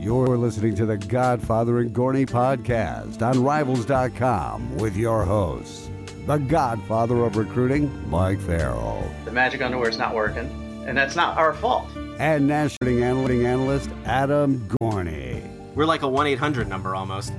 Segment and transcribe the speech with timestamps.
[0.00, 5.90] You're listening to the Godfather and Gorney podcast on Rivals.com with your hosts,
[6.26, 10.48] the Godfather of Recruiting, Mike Farrell, The magic underwear is not working,
[10.86, 11.86] and that's not our fault.
[12.18, 15.42] and national analytic analyst Adam Gorney.
[15.74, 17.32] We're like a 1 800 number almost.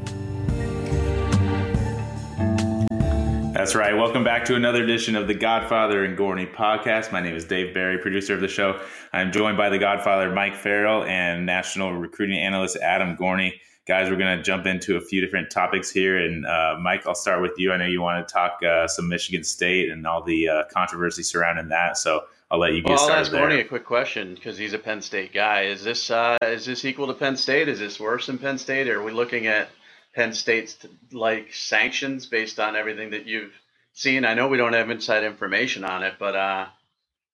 [3.61, 3.95] That's right.
[3.95, 7.11] Welcome back to another edition of the Godfather and Gorney podcast.
[7.11, 8.81] My name is Dave Barry, producer of the show.
[9.13, 13.51] I'm joined by the Godfather Mike Farrell and national recruiting analyst Adam Gorney.
[13.85, 16.17] Guys, we're going to jump into a few different topics here.
[16.17, 17.71] And uh, Mike, I'll start with you.
[17.71, 21.21] I know you want to talk uh, some Michigan State and all the uh, controversy
[21.21, 21.99] surrounding that.
[21.99, 23.47] So I'll let you get Well, I'll started ask there.
[23.47, 25.65] Gorney a quick question because he's a Penn State guy.
[25.65, 27.67] Is this uh, is this equal to Penn State?
[27.67, 28.87] Is this worse than Penn State?
[28.87, 29.69] Are we looking at
[30.13, 30.77] Penn State's
[31.11, 33.53] like sanctions based on everything that you've
[33.93, 34.25] seen?
[34.25, 36.67] I know we don't have inside information on it, but uh,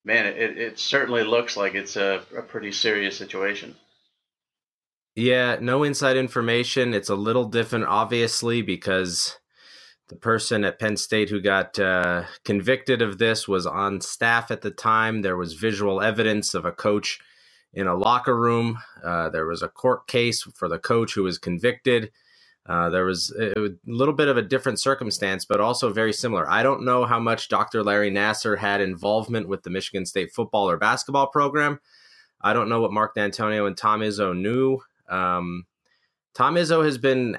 [0.06, 3.76] man, it, it certainly looks like it's a, a pretty serious situation.
[5.16, 6.94] Yeah, no inside information.
[6.94, 9.38] It's a little different, obviously, because
[10.10, 14.62] the person at Penn State who got uh, convicted of this was on staff at
[14.62, 15.24] the time.
[15.24, 17.20] There was visual evidence of a coach
[17.74, 18.78] in a locker room.
[19.04, 22.12] Uh, there was a court case for the coach who was convicted.
[22.68, 26.50] Uh, there was a, little bit of a different circumstance, but also very similar.
[26.50, 27.82] I don't know how much Dr.
[27.82, 31.80] Larry Nassar had involvement with the Michigan State football or basketball program.
[32.42, 34.80] I don't know what Mark Dantonio and Tom Izzo knew.
[35.10, 35.66] Um,
[36.34, 37.38] Tom Izzo has been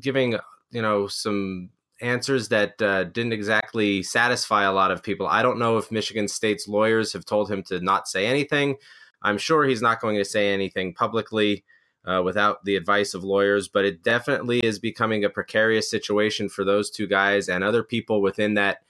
[0.00, 0.36] giving,
[0.72, 5.26] you know, some answers that uh, didn't exactly satisfy a lot of people.
[5.26, 8.76] I don't know if Michigan State's lawyers have told him to not say anything.
[9.22, 11.64] I'm sure he's not going to say anything publicly
[12.04, 16.64] uh, without the advice of lawyers, but it definitely is becoming a precarious situation for
[16.64, 18.82] those two guys and other people within that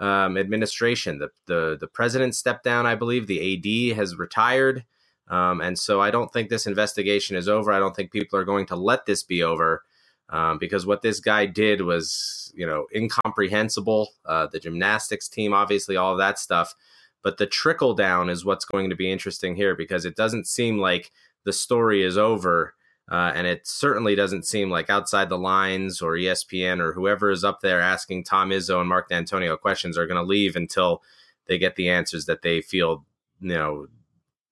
[0.00, 1.18] um, administration.
[1.18, 3.26] The, the the president stepped down, I believe.
[3.26, 4.84] The AD has retired.
[5.28, 7.72] Um, and so I don't think this investigation is over.
[7.72, 9.82] I don't think people are going to let this be over
[10.28, 14.10] um, because what this guy did was, you know, incomprehensible.
[14.26, 16.74] Uh, the gymnastics team, obviously, all of that stuff.
[17.22, 20.78] But the trickle down is what's going to be interesting here because it doesn't seem
[20.78, 21.10] like
[21.44, 22.74] the story is over.
[23.10, 27.44] Uh, and it certainly doesn't seem like outside the lines or ESPN or whoever is
[27.44, 31.02] up there asking Tom Izzo and Mark Dantonio questions are going to leave until
[31.46, 33.04] they get the answers that they feel,
[33.40, 33.86] you know,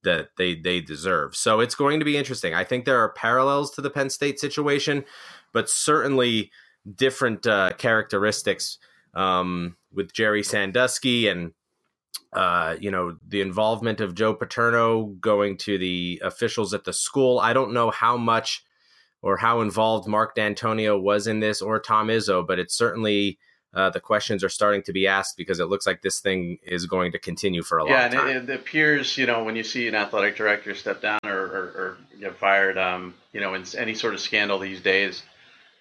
[0.04, 1.34] that they they deserve.
[1.34, 2.52] So it's going to be interesting.
[2.52, 5.04] I think there are parallels to the Penn State situation,
[5.52, 6.50] but certainly
[6.94, 8.78] different uh, characteristics
[9.14, 11.52] um, with Jerry Sandusky and
[12.32, 17.38] uh, you know the involvement of Joe Paterno going to the officials at the school.
[17.38, 18.64] I don't know how much
[19.20, 23.38] or how involved Mark Dantonio was in this or Tom Izzo, but it's certainly.
[23.74, 26.84] Uh, the questions are starting to be asked because it looks like this thing is
[26.84, 28.28] going to continue for a yeah, long and time.
[28.28, 31.62] it, it appears, you know, when you see an athletic director step down or, or,
[31.74, 35.22] or get fired, um, you know, in any sort of scandal these days,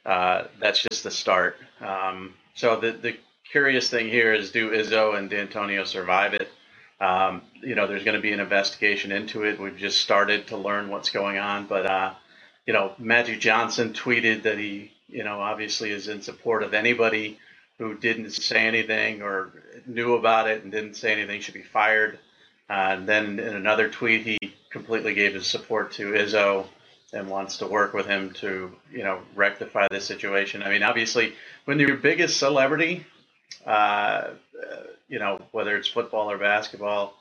[0.05, 1.57] uh, that's just the start.
[1.81, 3.17] Um, so the the
[3.51, 6.49] curious thing here is, do Izzo and Dantonio survive it?
[6.99, 9.59] Um, you know, there's going to be an investigation into it.
[9.59, 12.13] We've just started to learn what's going on, but uh,
[12.65, 17.39] you know, Magic Johnson tweeted that he, you know, obviously is in support of anybody
[17.77, 19.51] who didn't say anything or
[19.87, 22.19] knew about it and didn't say anything should be fired.
[22.69, 24.37] Uh, and then in another tweet, he
[24.69, 26.67] completely gave his support to Izzo
[27.11, 30.63] and wants to work with him to, you know, rectify this situation.
[30.63, 31.33] I mean, obviously,
[31.65, 33.05] when your biggest celebrity,
[33.65, 34.29] uh,
[35.07, 37.13] you know, whether it's football or basketball,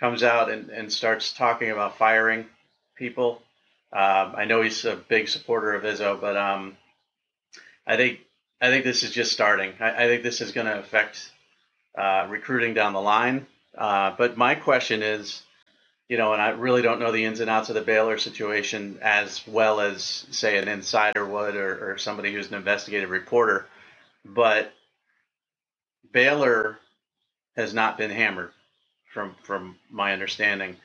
[0.00, 2.46] comes out and, and starts talking about firing
[2.96, 3.42] people,
[3.92, 6.76] um, I know he's a big supporter of Izzo, but um,
[7.86, 8.20] I think
[8.60, 9.72] I think this is just starting.
[9.80, 11.30] I, I think this is going to affect
[11.96, 13.46] uh, recruiting down the line.
[13.76, 15.42] Uh, but my question is,
[16.08, 18.98] you know, and I really don't know the ins and outs of the Baylor situation
[19.02, 23.66] as well as, say, an insider would or, or somebody who's an investigative reporter.
[24.24, 24.72] But
[26.12, 26.78] Baylor
[27.56, 28.52] has not been hammered,
[29.12, 30.76] from from my understanding.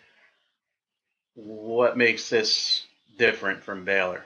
[1.35, 2.85] What makes this
[3.17, 4.23] different from Baylor?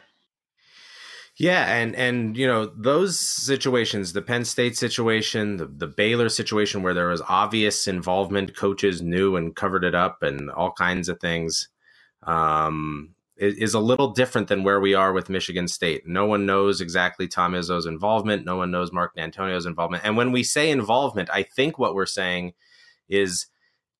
[1.38, 6.81] Yeah, and and you know those situations, the Penn State situation, the the Baylor situation,
[6.81, 11.19] where there was obvious involvement, coaches knew and covered it up, and all kinds of
[11.19, 11.68] things,
[12.24, 16.08] um, is, a little different than where we are with Michigan State.
[16.08, 18.46] No one knows exactly Tom Izzo's involvement.
[18.46, 20.06] No one knows Mark Dantonio's involvement.
[20.06, 22.54] And when we say involvement, I think what we're saying
[23.10, 23.48] is,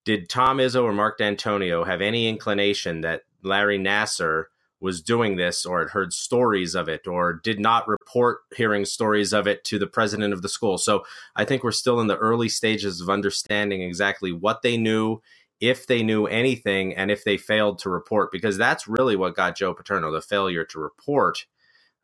[0.06, 4.46] did Tom Izzo or Mark Dantonio have any inclination that Larry Nassar
[4.80, 9.34] was doing this or had heard stories of it or did not report hearing stories
[9.34, 10.78] of it to the president of the school.
[10.78, 11.04] So
[11.36, 15.22] I think we're still in the early stages of understanding exactly what they knew
[15.60, 19.58] if they knew anything and if they failed to report, because that's really what got
[19.58, 21.46] Joe Paterno the failure to report.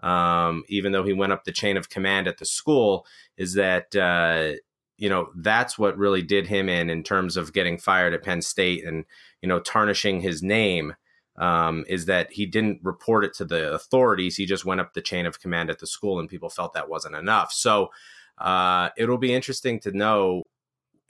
[0.02, 3.06] Um, even though he went up the chain of command at the school,
[3.38, 4.54] is that uh,
[4.98, 8.42] you know that's what really did him in in terms of getting fired at Penn
[8.42, 9.06] State and
[9.42, 10.96] you know tarnishing his name.
[11.38, 14.36] Um, is that he didn't report it to the authorities?
[14.36, 16.90] He just went up the chain of command at the school, and people felt that
[16.90, 17.52] wasn't enough.
[17.52, 17.90] So
[18.38, 20.44] uh, it'll be interesting to know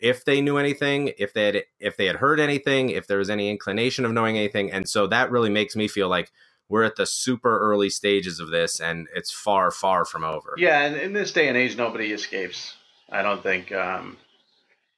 [0.02, 3.30] if they knew anything, if they had if they had heard anything, if there was
[3.30, 6.32] any inclination of knowing anything, and so that really makes me feel like
[6.72, 10.56] we're at the super early stages of this, and it's far, far from over.
[10.58, 12.76] Yeah, and in this day and age, nobody escapes.
[13.12, 14.18] I don't think, um,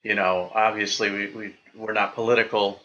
[0.03, 2.79] you know, obviously we, we we're not political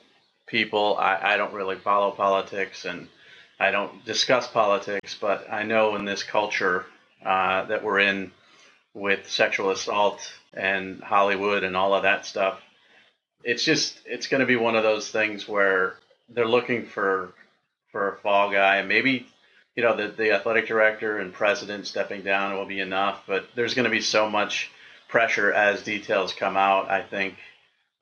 [0.47, 0.97] people.
[0.99, 3.09] I, I don't really follow politics, and
[3.61, 6.87] I don't discuss politics, but I know in this culture
[7.25, 8.33] uh, that we're in
[8.99, 12.61] with sexual assault and Hollywood and all of that stuff.
[13.45, 15.95] It's just it's going to be one of those things where
[16.29, 17.33] they're looking for
[17.93, 18.83] for a fall guy.
[18.83, 19.27] Maybe
[19.77, 23.75] you know the the athletic director and president stepping down will be enough, but there's
[23.75, 24.71] going to be so much
[25.09, 26.91] pressure as details come out.
[26.91, 27.37] I think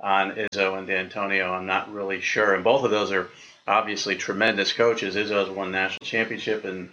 [0.00, 1.50] on Izzo and Dantonio.
[1.50, 3.28] I'm not really sure, and both of those are
[3.66, 5.16] obviously tremendous coaches.
[5.16, 6.90] Izzo's won national championship, and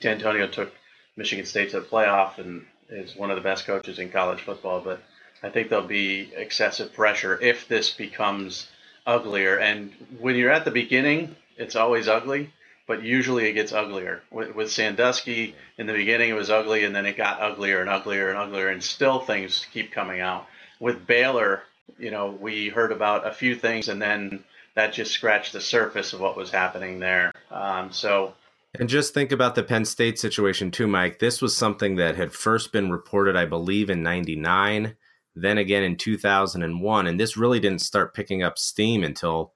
[0.00, 0.72] Dantonio took
[1.16, 4.80] Michigan State to the playoff, and is one of the best coaches in college football,
[4.80, 5.02] but
[5.42, 8.68] I think there'll be excessive pressure if this becomes
[9.06, 9.58] uglier.
[9.58, 12.52] And when you're at the beginning, it's always ugly,
[12.86, 14.22] but usually it gets uglier.
[14.30, 17.88] With, with Sandusky, in the beginning it was ugly, and then it got uglier and
[17.88, 20.46] uglier and uglier, and still things keep coming out.
[20.78, 21.62] With Baylor,
[21.98, 24.44] you know, we heard about a few things, and then
[24.74, 27.32] that just scratched the surface of what was happening there.
[27.50, 28.34] Um, so
[28.78, 31.18] and just think about the Penn State situation too, Mike.
[31.18, 34.96] This was something that had first been reported, I believe, in 99,
[35.34, 37.06] then again in 2001.
[37.06, 39.54] And this really didn't start picking up steam until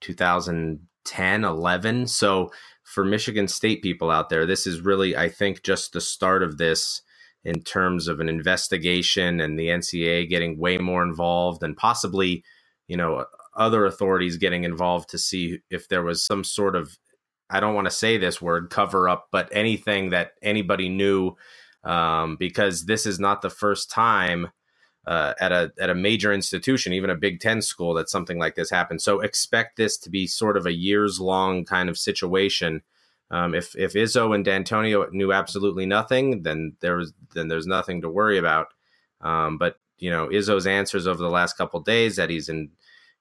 [0.00, 2.06] 2010, 11.
[2.08, 2.50] So
[2.82, 6.58] for Michigan State people out there, this is really, I think, just the start of
[6.58, 7.02] this
[7.44, 12.42] in terms of an investigation and the NCAA getting way more involved and possibly,
[12.88, 13.24] you know,
[13.56, 16.98] other authorities getting involved to see if there was some sort of
[17.48, 21.36] I don't want to say this word cover up, but anything that anybody knew,
[21.84, 24.48] um, because this is not the first time
[25.06, 28.56] uh, at a at a major institution, even a Big Ten school, that something like
[28.56, 29.00] this happened.
[29.00, 32.82] So expect this to be sort of a years long kind of situation.
[33.30, 38.10] Um, if if Izzo and Dantonio knew absolutely nothing, then there's then there's nothing to
[38.10, 38.68] worry about.
[39.20, 42.70] Um, but you know Izzo's answers over the last couple days that he's in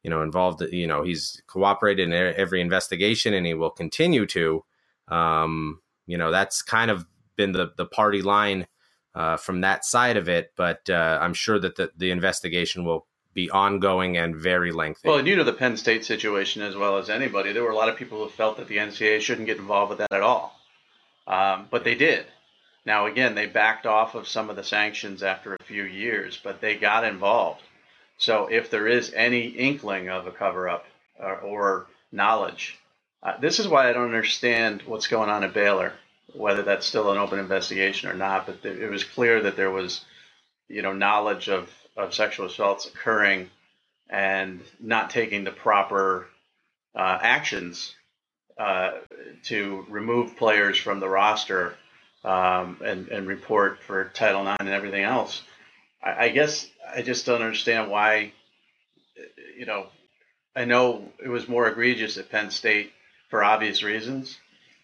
[0.06, 4.64] you know involved you know he's cooperated in every investigation and he will continue to
[5.08, 8.68] um, you know that's kind of been the the party line
[9.16, 13.08] uh, from that side of it but uh, i'm sure that the, the investigation will
[13.34, 15.10] be ongoing and very lengthy.
[15.10, 17.52] Well and you know the penn state situation as well as anybody.
[17.52, 19.98] There were a lot of people who felt that the ncaa shouldn't get involved with
[19.98, 20.58] that at all
[21.28, 22.28] um, but they did.
[22.86, 26.62] Now again they backed off of some of the sanctions after a few years but
[26.62, 27.64] they got involved
[28.18, 30.86] so if there is any inkling of a cover up
[31.20, 32.78] or, or knowledge,
[33.24, 35.94] uh, this is why I don't understand what's going on at Baylor,
[36.34, 38.46] whether that's still an open investigation or not.
[38.46, 40.06] But th- it was clear that there was,
[40.68, 43.50] you know, knowledge of, of sexual assaults occurring
[44.10, 46.28] and not taking the proper
[46.96, 47.96] uh, actions
[48.58, 48.92] uh,
[49.44, 51.76] to remove players from the roster
[52.24, 55.42] um, and, and report for Title IX and everything else.
[56.04, 58.34] I, I guess I just don't understand why.
[59.58, 59.88] You know,
[60.56, 62.92] I know it was more egregious at Penn State
[63.30, 64.38] for obvious reasons,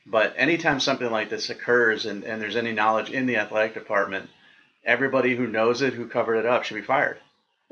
[0.06, 4.30] but anytime something like this occurs and, and there's any knowledge in the athletic department,
[4.84, 7.20] everybody who knows it, who covered it up, should be fired,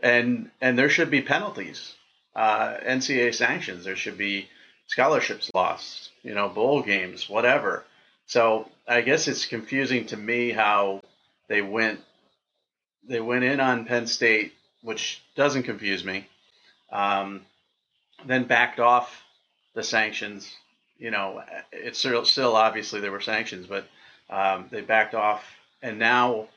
[0.02, 1.96] and and there should be penalties,
[2.36, 3.84] uh, NCAA sanctions.
[3.84, 4.48] There should be
[4.88, 7.86] scholarships lost, you know, bowl games, whatever.
[8.26, 11.02] So I guess it's confusing to me how
[11.48, 12.00] they went
[13.08, 16.28] they went in on Penn State, which doesn't confuse me.
[16.92, 17.42] Um,
[18.26, 19.24] then backed off
[19.74, 20.52] the sanctions.
[20.98, 21.42] You know,
[21.72, 23.88] it's still, still obviously there were sanctions, but
[24.30, 25.44] um, they backed off,
[25.82, 26.48] and now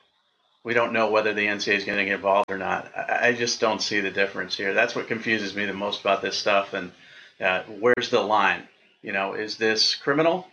[0.65, 2.91] we don't know whether the NCAA is going to get involved or not.
[2.97, 4.75] I, I, just don't see the difference here.
[4.75, 6.73] That's what confuses me the most about this stuff.
[6.73, 6.93] And
[7.41, 8.69] uh, where's the line?
[9.03, 10.47] You know, is this criminal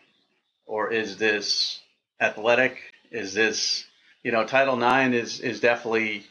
[0.66, 1.80] or is this
[2.20, 2.78] athletic?
[3.12, 3.86] Is this
[4.24, 6.26] you know, Title IX is is definitely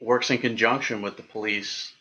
[0.00, 1.92] works in conjunction with the police,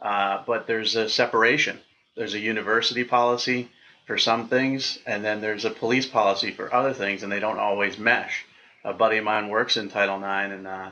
[0.00, 1.78] uh, but there's a separation.
[2.16, 3.68] There's a university policy
[4.06, 7.58] for some things, and then there's a police policy for other things, and they don't
[7.58, 8.44] always mesh.
[8.84, 10.90] A buddy of mine works in Title IX, and uh,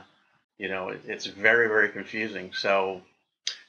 [0.57, 2.53] you know, it, it's very very confusing.
[2.53, 3.01] So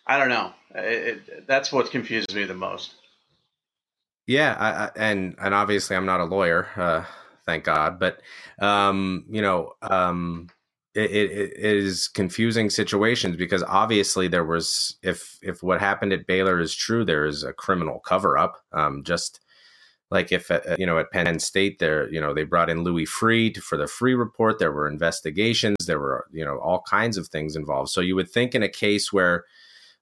[0.07, 0.53] I don't know.
[0.75, 2.95] It, it, that's what confuses me the most.
[4.27, 7.05] Yeah, I, I, and and obviously I'm not a lawyer, uh,
[7.47, 8.21] thank God, but
[8.61, 10.49] um, you know, um,
[10.95, 16.61] it, it is confusing situations because obviously there was if if what happened at Baylor
[16.61, 18.63] is true, there is a criminal cover up.
[18.73, 19.41] Um, just
[20.11, 23.07] like if uh, you know at Penn State, there you know they brought in Louis
[23.07, 24.59] Freeh for the Freeh report.
[24.59, 25.79] There were investigations.
[25.87, 27.91] There were you know all kinds of things involved.
[27.91, 29.45] So you would think in a case where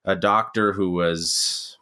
[0.05, 1.77] a doctor who was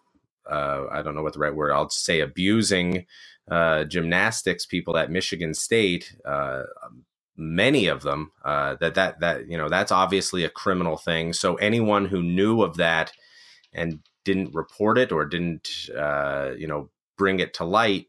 [0.50, 3.06] uh, I don't know what the right word I'll say abusing
[3.52, 6.64] uh, gymnastics people at Michigan State uh,
[7.38, 11.34] many of them uh, that that that you know that's obviously a criminal thing.
[11.34, 13.12] So anyone who knew of that
[13.74, 18.08] and didn't report it or didn't uh, you know bring it to light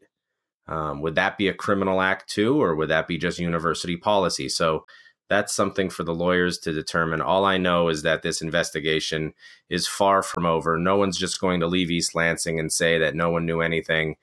[0.67, 4.47] um, would that be a criminal act too or would that be just university policy?
[4.47, 4.85] So
[5.29, 7.21] that's something for the lawyers to determine.
[7.21, 9.33] All i know is that this investigation
[9.69, 10.77] is far from over.
[10.77, 14.15] No one's just going to leave east lansing and say that no one knew anything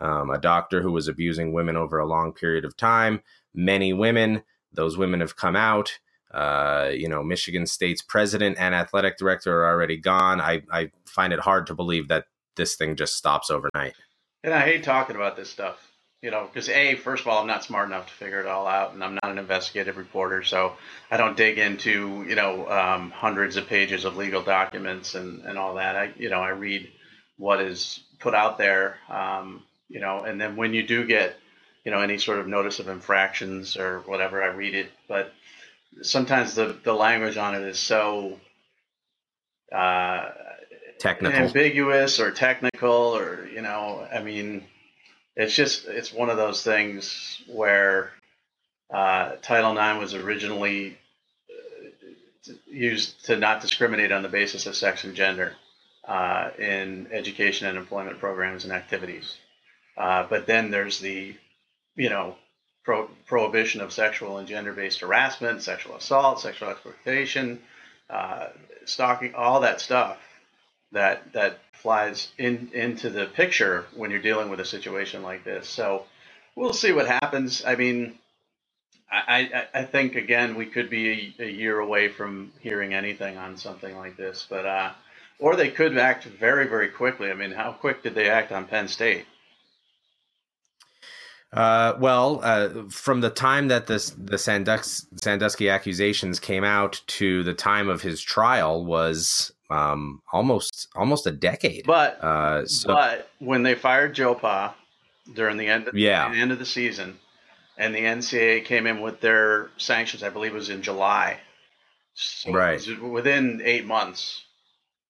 [0.00, 3.22] um, a doctor who was abusing women over a long period of time
[3.54, 5.98] many women those women have come out.
[6.32, 10.40] Uh, you know, Michigan State's president and athletic director are already gone.
[10.40, 12.26] I, I find it hard to believe that
[12.56, 13.94] this thing just stops overnight.
[14.44, 15.90] And I hate talking about this stuff,
[16.22, 18.66] you know, because A, first of all, I'm not smart enough to figure it all
[18.66, 20.74] out, and I'm not an investigative reporter, so
[21.10, 25.56] I don't dig into, you know, um, hundreds of pages of legal documents and, and
[25.56, 25.96] all that.
[25.96, 26.90] I, you know, I read
[27.36, 31.36] what is put out there, um, you know, and then when you do get
[31.88, 34.42] you know any sort of notice of infractions or whatever.
[34.42, 35.32] I read it, but
[36.02, 38.38] sometimes the the language on it is so
[39.72, 40.28] uh,
[40.98, 44.64] technical, ambiguous, or technical, or you know, I mean,
[45.34, 48.10] it's just it's one of those things where
[48.92, 50.98] uh, Title IX was originally
[51.48, 55.54] uh, used to not discriminate on the basis of sex and gender
[56.06, 59.36] uh, in education and employment programs and activities.
[59.98, 61.34] Uh, but then there's the
[61.98, 62.36] you know,
[62.84, 67.60] pro- prohibition of sexual and gender-based harassment, sexual assault, sexual exploitation,
[68.08, 68.46] uh,
[68.86, 70.16] stalking, all that stuff
[70.92, 75.68] that that flies in into the picture when you're dealing with a situation like this.
[75.68, 76.04] So
[76.54, 77.62] we'll see what happens.
[77.66, 78.18] I mean,
[79.10, 83.56] I, I, think again we could be a, a, year away from hearing anything on
[83.56, 84.92] something like this, but uh,
[85.38, 87.30] or they could act very very quickly.
[87.30, 89.26] I mean, how quick did they act on Penn State?
[91.52, 97.42] Uh, well, uh, from the time that this the Sandus- Sandusky accusations came out to
[97.42, 101.86] the time of his trial was um, almost almost a decade.
[101.86, 104.74] But uh, so, but when they fired Joe Pa
[105.34, 106.30] during the end of, yeah.
[106.30, 107.18] the end of the season,
[107.78, 111.38] and the NCAA came in with their sanctions, I believe it was in July.
[112.14, 112.84] So right.
[113.00, 114.42] Within eight months,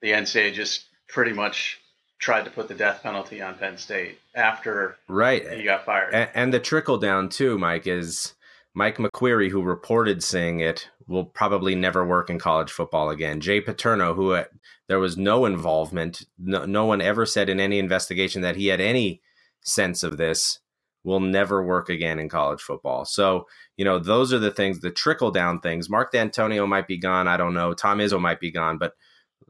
[0.02, 1.80] the NCAA just pretty much
[2.18, 6.14] tried to put the death penalty on Penn State after right he got fired.
[6.14, 8.34] And, and, the trickle down too, Mike, is
[8.74, 13.40] Mike McQueary, who reported saying it, will probably never work in college football again.
[13.40, 14.44] Jay Paterno, who uh,
[14.88, 18.80] there was no involvement, no, no one ever said in any investigation that he had
[18.80, 19.22] any
[19.62, 20.60] sense of this,
[21.04, 23.04] will never work again in college football.
[23.04, 23.46] So,
[23.76, 25.88] you know, those are the things, the trickle down things.
[25.88, 27.28] Mark Dantonio might be gone.
[27.28, 27.72] I don't know.
[27.72, 28.94] Tom Izzo might be gone, but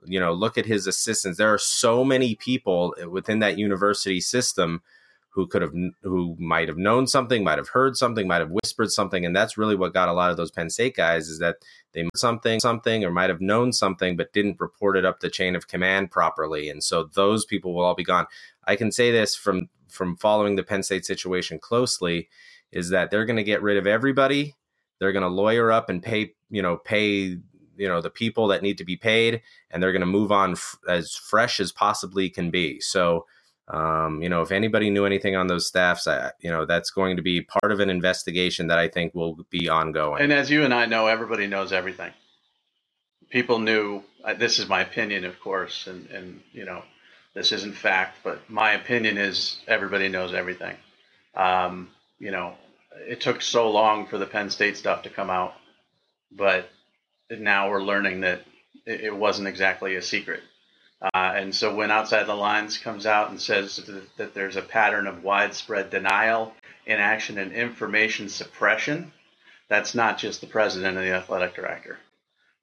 [0.08, 1.38] you know, look at his assistants.
[1.38, 4.82] There are so many people within that university system
[5.30, 5.72] who could have,
[6.02, 9.56] who might have known something, might have heard something, might have whispered something, and that's
[9.56, 11.58] really what got a lot of those Penn State guys is that
[11.92, 15.54] they something, something, or might have known something, but didn't report it up the chain
[15.54, 18.26] of command properly, and so those people will all be gone.
[18.66, 22.28] I can say this from from following the Penn State situation closely,
[22.72, 24.56] is that they're going to get rid of everybody.
[24.98, 27.38] They're going to lawyer up and pay, you know, pay
[27.78, 30.52] you know the people that need to be paid and they're going to move on
[30.52, 32.80] f- as fresh as possibly can be.
[32.80, 33.26] So
[33.68, 37.16] um, you know if anybody knew anything on those staffs I, you know that's going
[37.16, 40.22] to be part of an investigation that i think will be ongoing.
[40.22, 42.12] And as you and i know everybody knows everything.
[43.30, 46.82] People knew uh, this is my opinion of course and and you know
[47.34, 50.76] this isn't fact but my opinion is everybody knows everything.
[51.34, 52.54] Um, you know
[53.06, 55.54] it took so long for the penn state stuff to come out
[56.32, 56.68] but
[57.30, 58.42] now we're learning that
[58.86, 60.42] it, it wasn't exactly a secret.
[61.00, 64.62] Uh, and so when Outside the Lines comes out and says that, that there's a
[64.62, 66.52] pattern of widespread denial,
[66.86, 69.12] inaction, and information suppression,
[69.68, 71.98] that's not just the president and the athletic director.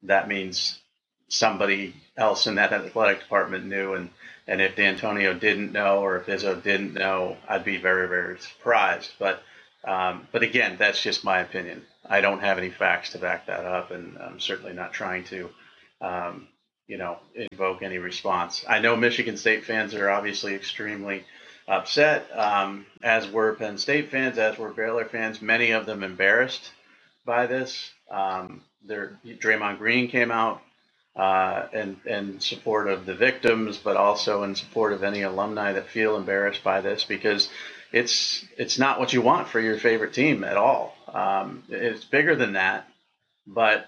[0.02, 0.80] That means
[1.28, 3.94] somebody else in that athletic department knew.
[3.94, 4.10] And,
[4.46, 9.12] and if Dantonio didn't know or if Izzo didn't know, I'd be very, very surprised.
[9.18, 9.42] But,
[9.86, 11.82] um, but again, that's just my opinion.
[12.08, 15.50] I don't have any facts to back that up, and I'm certainly not trying to,
[16.02, 16.48] um,
[16.88, 18.64] you know, invoke any response.
[18.68, 21.24] I know Michigan State fans are obviously extremely
[21.68, 25.42] upset, um, as were Penn State fans, as were Baylor fans.
[25.42, 26.70] Many of them embarrassed
[27.26, 27.90] by this.
[28.10, 30.62] Um, there, Draymond Green came out
[31.16, 35.88] uh, in, in support of the victims, but also in support of any alumni that
[35.88, 37.48] feel embarrassed by this because
[37.96, 40.94] it's it's not what you want for your favorite team at all.
[41.12, 42.86] Um, it's bigger than that,
[43.46, 43.86] but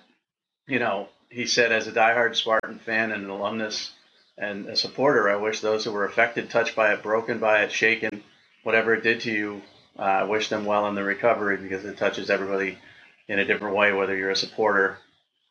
[0.66, 3.92] you know, he said as a diehard Spartan fan and an alumnus
[4.38, 7.72] and a supporter, I wish those who were affected, touched by it, broken by it,
[7.72, 8.22] shaken,
[8.62, 9.62] whatever it did to you,
[9.98, 12.78] uh, I wish them well in the recovery because it touches everybody
[13.26, 14.98] in a different way, whether you're a supporter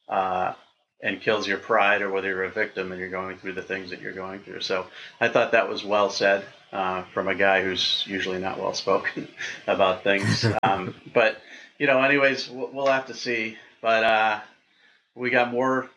[0.10, 0.54] uh,
[1.04, 3.92] and kills your pride or whether you're a victim and you're going through the things
[3.92, 4.62] that you're going through.
[4.62, 4.88] So
[5.20, 9.28] I thought that was well said uh, from a guy who's usually not well spoken
[9.68, 10.46] about things.
[10.64, 11.38] Um, but,
[11.78, 13.58] you know, anyways, we'll, we'll have to see.
[13.82, 14.40] But uh,
[15.16, 15.90] we got more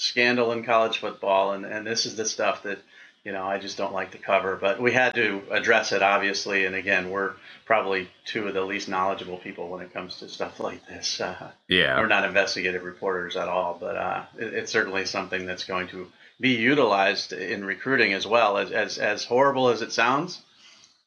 [0.00, 2.78] scandal in college football, and, and this is the stuff that
[3.24, 4.56] you know I just don't like to cover.
[4.56, 6.64] But we had to address it, obviously.
[6.64, 7.34] And again, we're
[7.66, 11.20] probably two of the least knowledgeable people when it comes to stuff like this.
[11.20, 15.64] Uh, yeah, we're not investigative reporters at all, but uh, it, it's certainly something that's
[15.64, 16.10] going to
[16.40, 18.56] be utilized in recruiting as well.
[18.56, 20.40] As as as horrible as it sounds,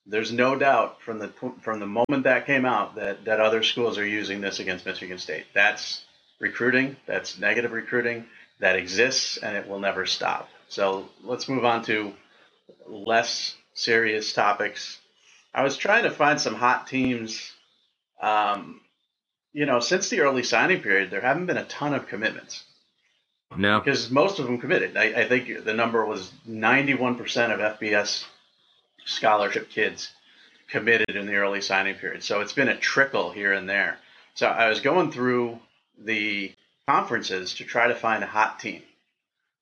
[0.06, 1.30] there's no doubt from the
[1.62, 5.18] from the moment that came out that that other schools are using this against Michigan
[5.18, 5.46] State.
[5.54, 6.06] That's
[6.40, 6.96] recruiting.
[7.08, 8.26] That's negative recruiting
[8.60, 10.50] that exists and it will never stop.
[10.68, 12.14] So let's move on to
[12.88, 15.00] less serious topics.
[15.54, 17.52] I was trying to find some hot teams.
[18.22, 18.82] Um,
[19.52, 22.64] you know, since the early signing period, there haven't been a ton of commitments.
[23.58, 23.80] No.
[23.80, 24.98] Because most of them committed.
[24.98, 27.20] I, I think the number was 91%
[27.54, 28.26] of FBS
[29.06, 30.12] scholarship kids
[30.70, 32.24] committed in the early signing period.
[32.24, 33.98] So it's been a trickle here and there.
[34.36, 35.60] So I was going through
[35.98, 36.52] the
[36.88, 38.82] conferences to try to find a hot team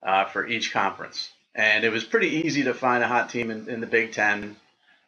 [0.02, 1.30] uh, for each conference.
[1.54, 4.56] And it was pretty easy to find a hot team in, in, the Big Ten,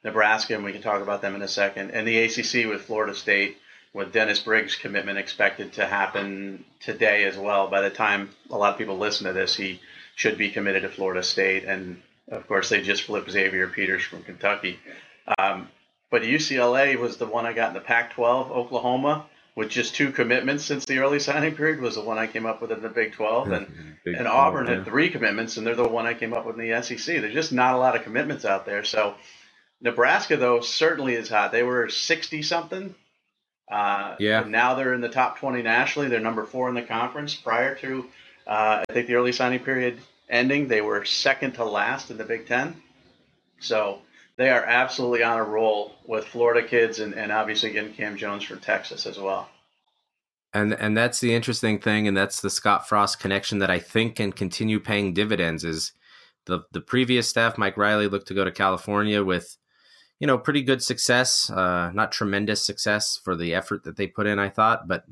[0.03, 3.15] Nebraska, and we can talk about them in a second, and the ACC with Florida
[3.15, 3.57] State,
[3.93, 7.67] with Dennis Briggs' commitment expected to happen today as well.
[7.67, 9.79] By the time a lot of people listen to this, he
[10.15, 11.65] should be committed to Florida State.
[11.65, 14.79] And of course, they just flipped Xavier Peters from Kentucky.
[15.37, 15.69] Um,
[16.09, 19.25] but UCLA was the one I got in the Pac 12, Oklahoma
[19.55, 22.61] with just two commitments since the early signing period was the one I came up
[22.61, 23.51] with in the Big 12.
[23.51, 23.67] And,
[24.03, 24.75] Big and 12, Auburn yeah.
[24.75, 27.21] had three commitments, and they're the one I came up with in the SEC.
[27.21, 28.83] There's just not a lot of commitments out there.
[28.83, 29.13] So
[29.81, 31.51] Nebraska, though, certainly is hot.
[31.51, 32.95] They were 60 something.
[33.73, 34.43] Uh, yeah.
[34.47, 36.07] Now they're in the top 20 nationally.
[36.07, 37.33] They're number four in the conference.
[37.33, 38.05] Prior to,
[38.45, 39.97] uh, I think, the early signing period
[40.29, 42.79] ending, they were second to last in the Big Ten.
[43.59, 44.01] So
[44.35, 48.43] they are absolutely on a roll with Florida kids and, and obviously getting Cam Jones
[48.43, 49.49] from Texas as well.
[50.53, 54.17] And and that's the interesting thing, and that's the Scott Frost connection that I think
[54.17, 55.63] can continue paying dividends.
[55.63, 55.93] Is
[56.45, 59.57] the the previous staff, Mike Riley, looked to go to California with,
[60.23, 64.25] you know, pretty good success, uh, not tremendous success for the effort that they put
[64.25, 65.03] in, I thought, but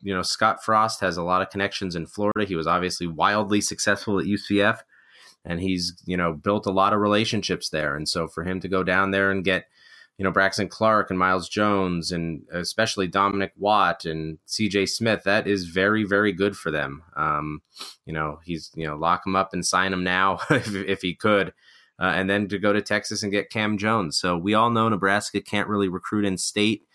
[0.00, 2.44] you know, Scott Frost has a lot of connections in Florida.
[2.44, 4.78] He was obviously wildly successful at UCF
[5.44, 7.96] and he's you know built a lot of relationships there.
[7.96, 9.64] And so for him to go down there and get
[10.18, 14.86] you know Braxton Clark and Miles Jones and especially Dominic Watt and C.J.
[14.86, 17.02] Smith, that is very very good for them.
[17.16, 17.62] Um,
[18.06, 21.12] you know he's you know lock him up and sign him now if, if he
[21.12, 21.54] could.
[22.00, 24.16] Uh, and then to go to Texas and get Cam Jones.
[24.16, 26.86] So we all know Nebraska can't really recruit in state.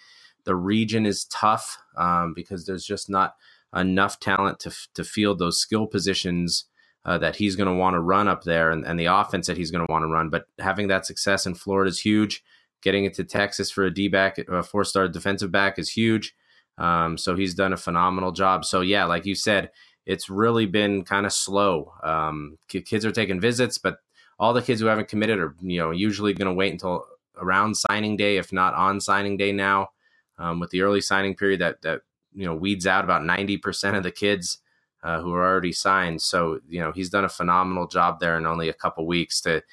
[0.45, 3.35] The region is tough um, because there's just not
[3.75, 6.65] enough talent to to field those skill positions
[7.05, 9.57] uh, that he's going to want to run up there and, and the offense that
[9.57, 10.29] he's going to want to run.
[10.29, 12.43] But having that success in Florida is huge.
[12.81, 16.35] Getting into Texas for a D back, a four star defensive back is huge.
[16.77, 18.65] Um, so he's done a phenomenal job.
[18.65, 19.69] So, yeah, like you said,
[20.05, 21.93] it's really been kind of slow.
[22.03, 23.97] Um, kids are taking visits, but
[24.39, 27.05] all the kids who haven't committed are, you know, usually going to wait until
[27.37, 29.89] around signing day, if not on signing day now.
[30.37, 32.01] Um, with the early signing period that, that,
[32.33, 34.57] you know, weeds out about 90% of the kids
[35.01, 36.21] uh, who are already signed.
[36.21, 39.63] So, you know, he's done a phenomenal job there in only a couple weeks to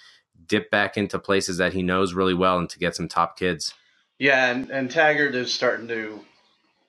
[0.47, 3.75] dip back into places that he knows really well and to get some top kids.
[4.19, 6.21] Yeah, and, and Taggart is starting to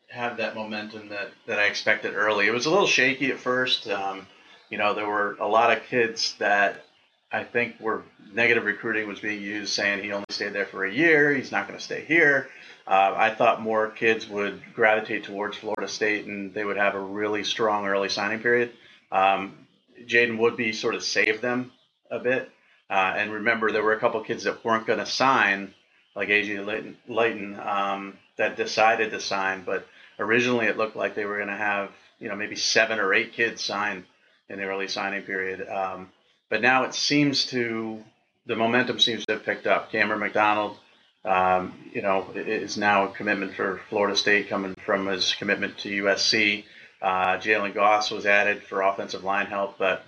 [0.10, 2.46] have that momentum that, that I expected early.
[2.46, 3.88] It was a little shaky at first.
[3.88, 4.28] Um,
[4.70, 6.86] you know, there were a lot of kids that
[7.34, 10.92] I think where negative recruiting was being used, saying he only stayed there for a
[10.94, 12.48] year, he's not going to stay here.
[12.86, 17.00] Uh, I thought more kids would gravitate towards Florida State and they would have a
[17.00, 18.72] really strong early signing period.
[19.12, 19.68] Um,
[20.06, 21.72] Jaden Woodbey sort of saved them
[22.12, 22.52] a bit.
[22.90, 25.74] Uh, and remember, there were a couple kids that weren't going to sign,
[26.16, 29.64] like AJ Lytton, Lytton um, that decided to sign.
[29.66, 29.88] But
[30.20, 33.34] originally, it looked like they were going to have, you know, maybe seven or eight
[33.34, 34.06] kids sign
[34.50, 35.68] in the early signing period.
[35.68, 36.10] Um,
[36.50, 38.04] but now it seems to
[38.46, 39.92] the momentum seems to have picked up.
[39.92, 40.78] Cameron McDonald,
[41.24, 46.04] um, you know, is now a commitment for Florida State coming from his commitment to
[46.04, 46.66] USC.
[47.02, 50.04] Uh, Jalen Goss was added for offensive line help, but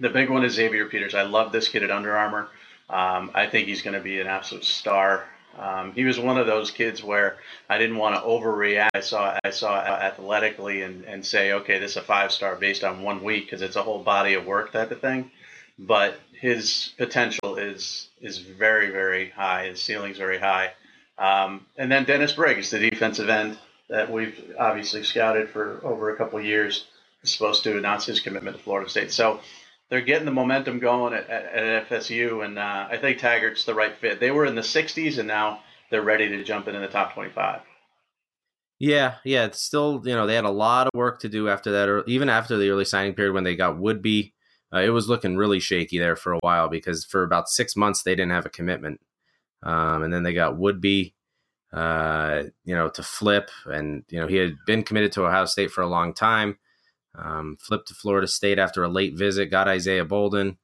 [0.00, 1.14] the big one is Xavier Peters.
[1.14, 2.48] I love this kid at Under Armour.
[2.88, 5.26] Um, I think he's going to be an absolute star.
[5.58, 8.90] Um, he was one of those kids where I didn't want to overreact.
[8.94, 12.84] I saw I saw athletically and, and say, okay, this is a five star based
[12.84, 15.30] on one week because it's a whole body of work type of thing.
[15.78, 19.68] But his potential is is very very high.
[19.68, 20.72] His ceiling's very high.
[21.18, 26.16] Um, and then Dennis Briggs, the defensive end that we've obviously scouted for over a
[26.16, 26.86] couple years,
[27.22, 29.12] is supposed to announce his commitment to Florida State.
[29.12, 29.40] So
[29.88, 33.74] they're getting the momentum going at, at, at FSU, and uh, I think Taggart's the
[33.74, 34.20] right fit.
[34.20, 35.60] They were in the 60s, and now
[35.90, 37.60] they're ready to jump into the top 25.
[38.78, 41.72] Yeah, yeah, it's still you know they had a lot of work to do after
[41.72, 44.32] that, or even after the early signing period when they got Woodbey.
[44.72, 48.02] Uh, it was looking really shaky there for a while because for about six months
[48.02, 49.00] they didn't have a commitment,
[49.62, 51.14] um, and then they got Woodbey,
[51.72, 55.70] uh, you know, to flip, and you know he had been committed to Ohio State
[55.70, 56.58] for a long time.
[57.14, 60.58] Um, flipped to Florida State after a late visit, got Isaiah Bolden,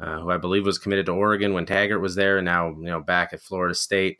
[0.00, 2.86] uh, who I believe was committed to Oregon when Taggart was there, and now you
[2.86, 4.18] know back at Florida State,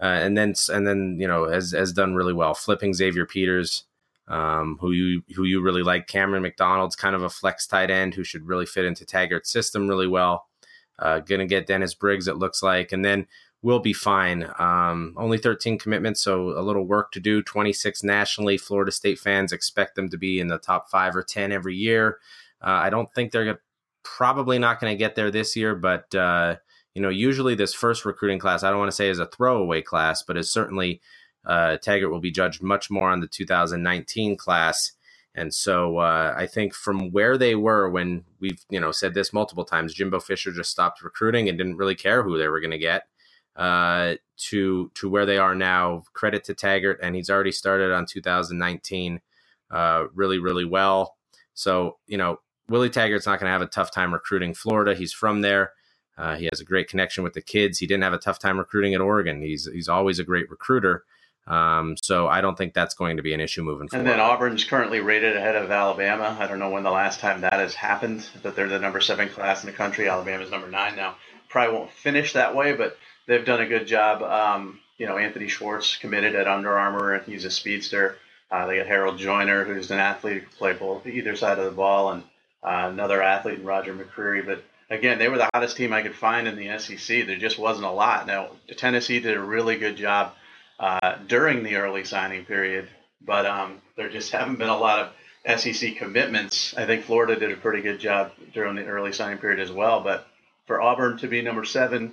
[0.00, 3.84] uh, and then and then you know has has done really well, flipping Xavier Peters,
[4.28, 6.06] um, who you who you really like.
[6.06, 9.88] Cameron McDonald's kind of a flex tight end who should really fit into Taggart's system
[9.88, 10.46] really well.
[10.98, 13.26] Uh, gonna get Dennis Briggs, it looks like, and then
[13.62, 14.48] we'll be fine.
[14.58, 17.42] Um, only 13 commitments, so a little work to do.
[17.42, 18.56] 26 nationally.
[18.56, 22.18] Florida State fans expect them to be in the top five or 10 every year.
[22.62, 23.58] Uh, I don't think they're gonna,
[24.02, 26.56] probably not going to get there this year, but uh,
[26.94, 29.82] you know, usually this first recruiting class, I don't want to say is a throwaway
[29.82, 31.00] class, but is certainly
[31.48, 34.92] uh, Taggart will be judged much more on the 2019 class.
[35.34, 39.32] And so uh, I think from where they were when we've you know said this
[39.32, 42.72] multiple times, Jimbo Fisher just stopped recruiting and didn't really care who they were going
[42.72, 43.04] to get
[43.56, 46.04] uh, to to where they are now.
[46.12, 49.20] Credit to Taggart, and he's already started on 2019
[49.70, 51.16] uh, really really well.
[51.54, 54.94] So you know Willie Taggart's not going to have a tough time recruiting Florida.
[54.94, 55.72] He's from there.
[56.16, 57.78] Uh, he has a great connection with the kids.
[57.78, 59.40] He didn't have a tough time recruiting at Oregon.
[59.40, 61.04] He's he's always a great recruiter.
[61.48, 64.06] Um, so I don't think that's going to be an issue moving forward.
[64.06, 66.36] And then Auburn's currently rated ahead of Alabama.
[66.38, 69.30] I don't know when the last time that has happened, but they're the number seven
[69.30, 70.08] class in the country.
[70.08, 71.16] Alabama's number nine now.
[71.48, 74.22] Probably won't finish that way, but they've done a good job.
[74.22, 77.14] Um, you know, Anthony Schwartz committed at Under Armour.
[77.14, 78.18] And he's a speedster.
[78.50, 81.64] Uh, they got Harold Joyner, who's an athlete who can play both either side of
[81.64, 82.22] the ball, and
[82.62, 84.44] uh, another athlete, in Roger McCreary.
[84.44, 87.26] But again, they were the hottest team I could find in the SEC.
[87.26, 88.26] There just wasn't a lot.
[88.26, 90.34] Now, Tennessee did a really good job
[90.78, 92.88] uh, during the early signing period,
[93.20, 95.12] but um, there just haven't been a lot
[95.46, 96.76] of SEC commitments.
[96.76, 100.02] I think Florida did a pretty good job during the early signing period as well.
[100.02, 100.26] But
[100.66, 102.12] for Auburn to be number seven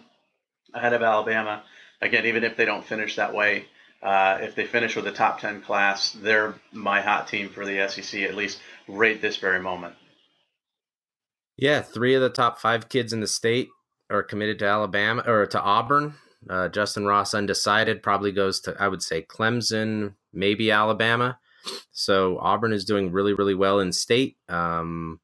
[0.73, 1.63] ahead of Alabama.
[2.01, 3.65] Again, even if they don't finish that way,
[4.01, 7.87] uh, if they finish with a top 10 class, they're my hot team for the
[7.87, 9.95] SEC, at least right this very moment.
[11.57, 13.69] Yeah, three of the top five kids in the state
[14.09, 16.15] are committed to Alabama or to Auburn.
[16.49, 21.39] Uh, Justin Ross, undecided, probably goes to, I would say, Clemson, maybe Alabama.
[21.91, 24.37] So Auburn is doing really, really well in state.
[24.47, 25.19] Um,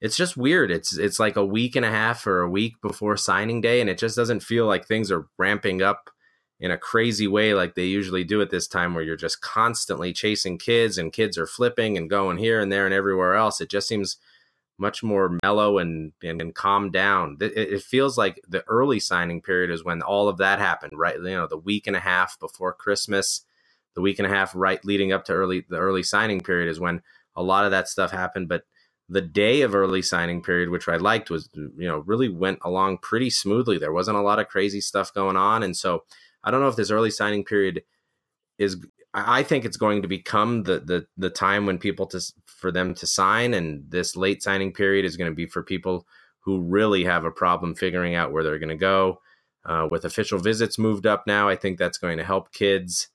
[0.00, 0.70] it's just weird.
[0.70, 3.90] It's it's like a week and a half or a week before signing day, and
[3.90, 6.10] it just doesn't feel like things are ramping up
[6.60, 10.12] in a crazy way like they usually do at this time, where you're just constantly
[10.12, 13.60] chasing kids and kids are flipping and going here and there and everywhere else.
[13.60, 14.18] It just seems
[14.78, 17.36] much more mellow and and, and calm down.
[17.40, 21.16] It, it feels like the early signing period is when all of that happened, right?
[21.16, 23.44] You know, the week and a half before Christmas,
[23.94, 26.80] the week and a half right leading up to early the early signing period is
[26.80, 27.02] when
[27.36, 28.64] a lot of that stuff happened, but
[29.08, 32.98] the day of early signing period, which I liked, was you know really went along
[32.98, 33.78] pretty smoothly.
[33.78, 36.04] There wasn't a lot of crazy stuff going on, and so
[36.44, 37.82] I don't know if this early signing period
[38.58, 38.76] is.
[39.26, 42.94] I think it's going to become the the the time when people to for them
[42.94, 46.06] to sign, and this late signing period is going to be for people
[46.40, 49.20] who really have a problem figuring out where they're going to go.
[49.64, 53.08] Uh, with official visits moved up now, I think that's going to help kids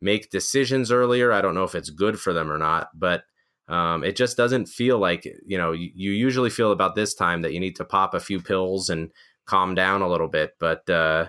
[0.00, 1.32] make decisions earlier.
[1.32, 3.22] I don't know if it's good for them or not, but
[3.68, 7.42] um, it just doesn't feel like you know you, you, usually feel about this time
[7.42, 9.12] that you need to pop a few pills and
[9.46, 11.26] calm down a little bit, but uh,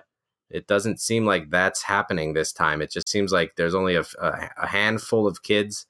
[0.54, 2.82] it doesn't seem like that's happening this time.
[2.82, 5.86] It just seems like there's only a, a handful of kids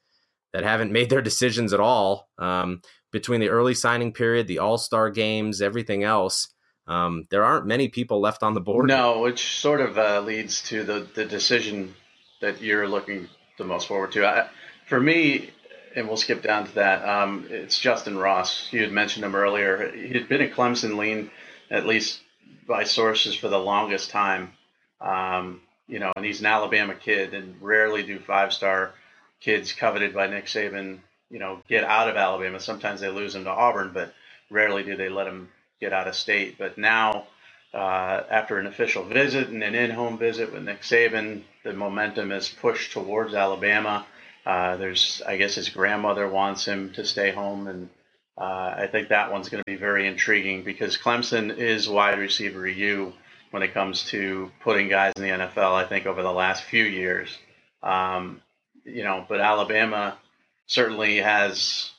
[0.53, 4.77] that haven't made their decisions at all um, between the early signing period, the All
[4.77, 6.49] Star games, everything else.
[6.87, 8.87] Um, there aren't many people left on the board.
[8.87, 11.93] No, which sort of uh, leads to the, the decision
[12.41, 14.25] that you're looking the most forward to.
[14.25, 14.49] I,
[14.87, 15.51] for me,
[15.95, 17.07] and we'll skip down to that.
[17.07, 18.67] Um, it's Justin Ross.
[18.71, 19.91] You had mentioned him earlier.
[19.91, 21.31] He had been a Clemson lean,
[21.69, 22.19] at least
[22.67, 24.53] by sources, for the longest time.
[24.99, 28.93] Um, you know, and he's an Alabama kid, and rarely do five star
[29.41, 32.59] kids coveted by Nick Saban, you know, get out of Alabama.
[32.59, 34.13] Sometimes they lose him to Auburn, but
[34.49, 36.57] rarely do they let him get out of state.
[36.57, 37.25] But now,
[37.73, 42.49] uh, after an official visit and an in-home visit with Nick Saban, the momentum is
[42.49, 44.05] pushed towards Alabama.
[44.45, 47.89] Uh, there's, I guess, his grandmother wants him to stay home, and
[48.37, 52.67] uh, I think that one's going to be very intriguing because Clemson is wide receiver
[52.67, 53.13] U
[53.51, 55.73] when it comes to putting guys in the NFL.
[55.73, 57.37] I think over the last few years,
[57.83, 58.41] um,
[58.85, 60.17] you know, but Alabama
[60.65, 61.91] certainly has,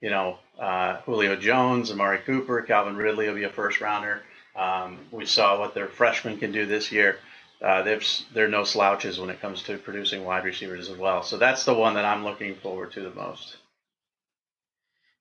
[0.00, 4.22] you know, uh, Julio Jones, Amari Cooper, Calvin Ridley will be a first rounder.
[4.56, 7.18] Um, we saw what their freshmen can do this year.
[7.62, 8.00] Uh, they're,
[8.34, 11.22] they're no slouches when it comes to producing wide receivers as well.
[11.22, 13.56] So that's the one that I'm looking forward to the most.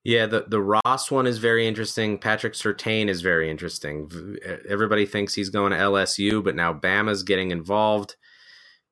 [0.04, 2.18] Yeah, the the Ross one is very interesting.
[2.18, 4.38] Patrick Surtain is very interesting.
[4.68, 8.16] Everybody thinks he's going to LSU, but now Bama's getting involved.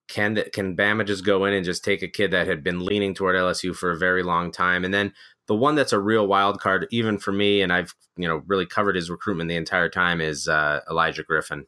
[0.10, 3.14] Can can Bama just go in and just take a kid that had been leaning
[3.14, 5.14] toward LSU for a very long time, and then
[5.48, 8.66] the one that's a real wild card, even for me, and I've you know really
[8.66, 11.68] covered his recruitment the entire time, is uh, Elijah Griffin.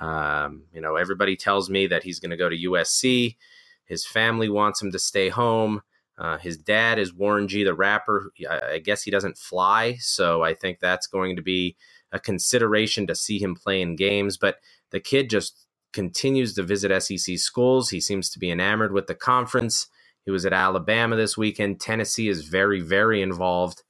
[0.00, 3.36] Um, you know, everybody tells me that he's going to go to USC.
[3.86, 5.82] His family wants him to stay home.
[6.18, 8.32] Uh, his dad is Warren G, the rapper.
[8.50, 11.76] I, guess he doesn't fly, so I think that's going to be
[12.10, 14.36] a consideration to see him play in games.
[14.36, 14.56] But
[14.90, 17.90] the kid just continues to visit SEC schools.
[17.90, 19.86] He seems to be enamored with the conference.
[20.24, 21.80] He was at Alabama this weekend.
[21.80, 23.82] Tennessee is very, very involved.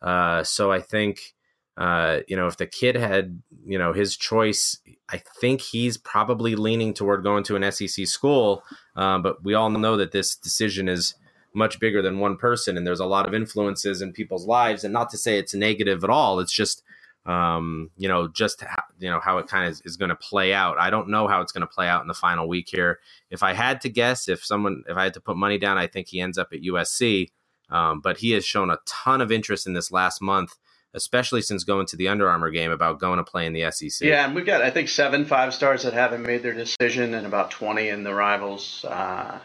[0.00, 1.34] Uh, so I think,
[1.76, 4.78] uh, you know, if the kid had, you know, his choice,
[5.10, 8.62] I think he's probably leaning toward going to an SEC school.
[8.96, 11.14] Uh, but we all know that this decision is
[11.54, 14.84] much bigger than one person, and there's a lot of influences in people's lives.
[14.84, 16.40] And not to say it's negative at all.
[16.40, 16.82] It's just
[17.26, 20.16] um, you know, just how, you know how it kind of is, is going to
[20.16, 20.78] play out.
[20.78, 23.00] I don't know how it's going to play out in the final week here.
[23.30, 25.86] If I had to guess, if someone, if I had to put money down, I
[25.86, 27.28] think he ends up at USC.
[27.70, 30.56] Um, but he has shown a ton of interest in this last month,
[30.92, 34.06] especially since going to the Under Armour game about going to play in the SEC.
[34.06, 37.26] Yeah, and we've got I think seven five stars that haven't made their decision, and
[37.26, 39.38] about twenty in the rivals uh,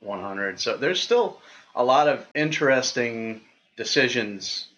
[0.00, 0.60] 100.
[0.60, 1.40] So there's still
[1.74, 3.40] a lot of interesting
[3.76, 4.68] decisions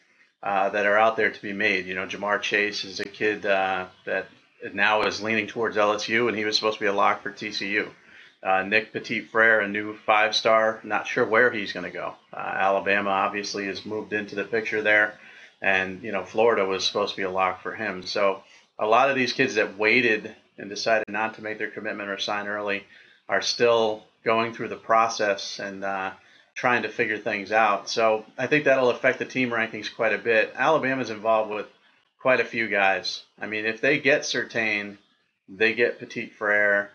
[0.43, 1.87] uh, that are out there to be made.
[1.87, 4.27] You know, Ja'Marr Chase is a kid uh, that
[4.75, 7.89] now is leaning towards LSU, and he was supposed to be a lock for TCU.
[8.43, 12.15] Uh, Nick Petit Frere, a new five star, not sure where he's going to go.
[12.33, 15.19] Uh, Alabama obviously has moved into the picture there,
[15.61, 18.03] and you know Florida was supposed to be a lock for him.
[18.03, 18.43] So
[18.81, 22.19] a lot of these kids that waited and decided not to make their commitment or
[22.19, 22.85] sign early
[23.29, 26.13] are still going through the process and uh,
[26.55, 27.89] trying to figure things out.
[27.89, 30.53] So I think that'll affect the team rankings quite a bit.
[30.57, 31.67] Alabama's involved with
[32.21, 33.23] quite a few guys.
[33.41, 34.99] I mean, if they get Surtain,
[35.49, 36.91] they get Petit Frere.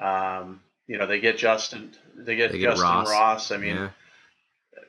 [0.00, 1.92] Um, you know, they get Justin.
[2.16, 3.08] They get, they get Justin Ross.
[3.08, 3.50] Ross.
[3.50, 3.90] I mean, yeah.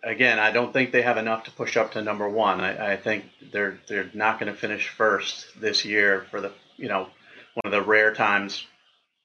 [0.04, 2.62] again, I don't think they have enough to push up to number one.
[2.62, 6.88] I, I think they're they're not going to finish first this year for the you
[6.88, 7.10] know
[7.54, 8.66] one of the rare times.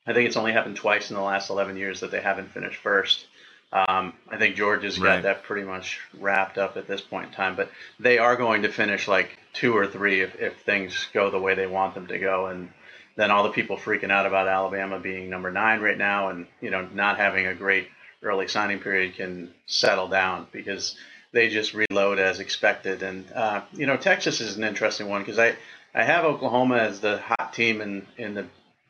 [0.06, 2.80] I think it's only happened twice in the last 11 years that they haven't finished
[2.80, 3.26] first.
[3.72, 5.16] Um, I think Georgia's right.
[5.16, 8.62] got that pretty much wrapped up at this point in time, but they are going
[8.62, 12.06] to finish like two or three if, if things go the way they want them
[12.06, 12.46] to go.
[12.46, 12.70] And
[13.16, 16.70] then all the people freaking out about Alabama being number nine right now and, you
[16.70, 17.88] know, not having a great
[18.22, 20.96] early signing period can settle down because
[21.32, 23.02] they just reload as expected.
[23.02, 25.56] And, uh, you know, Texas is an interesting one because I,
[25.94, 28.46] I have Oklahoma as the hot team in, in the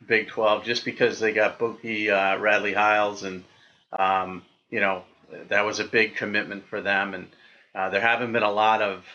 [0.07, 3.43] Big 12 just because they got Bookie, uh, Radley Hiles and,
[3.97, 5.03] um, you know,
[5.49, 7.13] that was a big commitment for them.
[7.13, 7.27] And
[7.73, 9.05] uh, there haven't been a lot of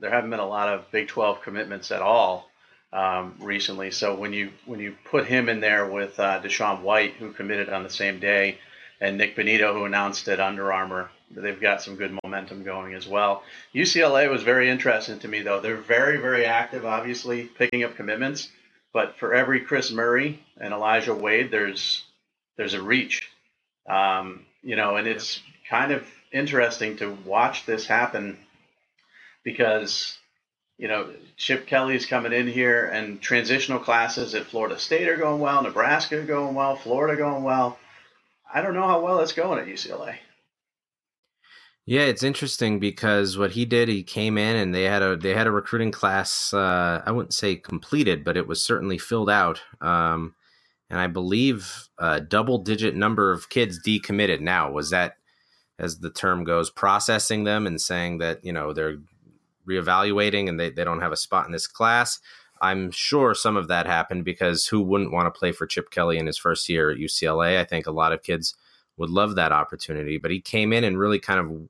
[0.00, 2.48] there haven't been a lot of Big 12 commitments at all
[2.92, 3.90] um, recently.
[3.90, 7.68] So when you when you put him in there with uh, DaShaun White, who committed
[7.68, 8.58] on the same day,
[9.00, 13.06] and Nik Bonitto, who announced at Under Armour, they've got some good momentum going as
[13.06, 13.42] well.
[13.74, 15.60] UCLA was very interesting to me, though.
[15.60, 18.50] They're very very active, obviously picking up commitments.
[18.92, 22.04] But for every Chris Murray and Elijah Wade, there's
[22.56, 23.28] there's a reach.
[23.88, 28.38] Um, you know, and it's kind of interesting to watch this happen
[29.44, 30.18] because
[30.76, 35.40] you know Chip Kelly's coming in here and transitional classes at Florida State are going
[35.40, 37.78] well, Nebraska are going well, Florida going well.
[38.52, 40.16] I don't know how well it's going at UCLA.
[41.88, 45.32] Yeah, it's interesting because what he did, he came in and they had a they
[45.32, 46.52] had a recruiting class.
[46.52, 49.62] Uh, I wouldn't say completed, but it was certainly filled out.
[49.80, 50.34] Um,
[50.90, 54.70] and I believe a double digit number of kids decommitted now.
[54.70, 55.14] Was that
[55.78, 58.98] as the term goes, processing them and saying that you know they're
[59.66, 62.20] reevaluating and they, they don't have a spot in this class.
[62.60, 66.18] I'm sure some of that happened because who wouldn't want to play for Chip Kelly
[66.18, 67.58] in his first year at UCLA?
[67.58, 68.54] I think a lot of kids
[68.98, 71.68] would love that opportunity, but he came in and really kind of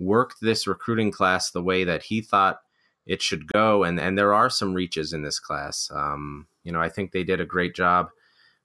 [0.00, 2.60] worked this recruiting class the way that he thought
[3.06, 3.84] it should go.
[3.84, 5.90] And and there are some reaches in this class.
[5.94, 8.08] Um, you know, I think they did a great job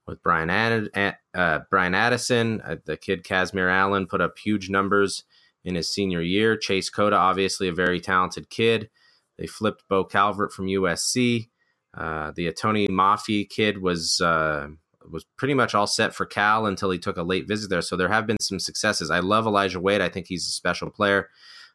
[0.08, 0.89] with Brian Ad,
[1.34, 5.24] uh, Bryan Addison, uh, the kid Kazmeir Allen put up huge numbers
[5.63, 6.56] in his senior year.
[6.56, 8.89] Chase Cota, obviously a very talented kid.
[9.38, 11.50] They flipped Bo Calvert from USC.
[11.95, 14.67] Uh, the Atonio Mafi kid was uh,
[15.11, 17.81] was pretty much all set for Cal until he took a late visit there.
[17.81, 19.11] So there have been some successes.
[19.11, 20.01] I love Elijah Wade.
[20.01, 21.29] I think he's a special player.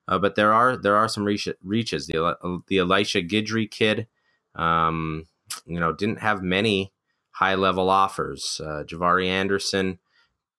[0.08, 2.06] Uh, but there are there are some reach, reaches.
[2.06, 4.08] The the Elisha Guidry kid,
[4.54, 5.26] um,
[5.66, 6.92] you know, didn't have many
[7.30, 8.60] high level offers.
[8.62, 9.98] Uh, Javari Anderson,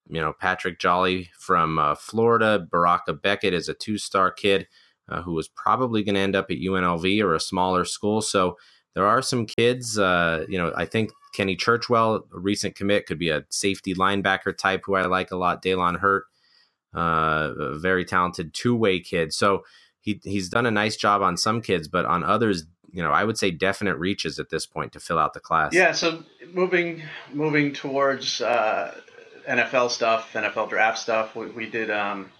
[0.08, 4.66] you know, Patrick Jolly from uh, Florida, Baraka Beckett is a two star kid
[5.08, 8.22] uh, who was probably going to end up at UNLV or a smaller school.
[8.22, 8.56] So
[8.94, 13.18] there are some kids, uh, you know, I think Kenny Churchwell, a recent commit, could
[13.18, 15.62] be a safety linebacker type who I like a lot.
[15.62, 16.24] Dalen Hurt,
[16.94, 19.32] uh, a very talented two way kid.
[19.32, 19.64] So
[20.00, 23.24] he, he's done a nice job on some kids, but on others, you know, I
[23.24, 25.72] would say definite reaches at this point to fill out the class.
[25.72, 25.92] Yeah.
[25.92, 28.94] So moving moving towards uh,
[29.48, 32.30] NFL stuff, NFL draft stuff, we, we did, um,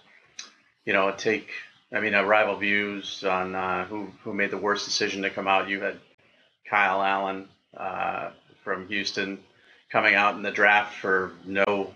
[0.85, 1.49] you know, take.
[1.91, 5.47] I mean, uh, rival views on uh, who who made the worst decision to come
[5.47, 5.69] out.
[5.69, 5.99] You had
[6.67, 8.31] Kyle Allen uh,
[8.63, 9.39] from Houston
[9.91, 11.93] coming out in the draft for no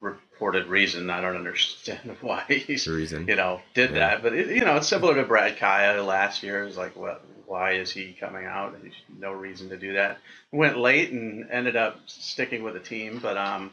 [0.00, 1.10] reported reason.
[1.10, 3.26] I don't understand why he's reason.
[3.28, 3.98] you know did yeah.
[3.98, 6.64] that, but it, you know it's similar to Brad Kaaya last year.
[6.64, 8.76] It's like what why is he coming out?
[8.80, 10.18] There's no reason to do that.
[10.52, 13.72] Went late and ended up sticking with the team, but um,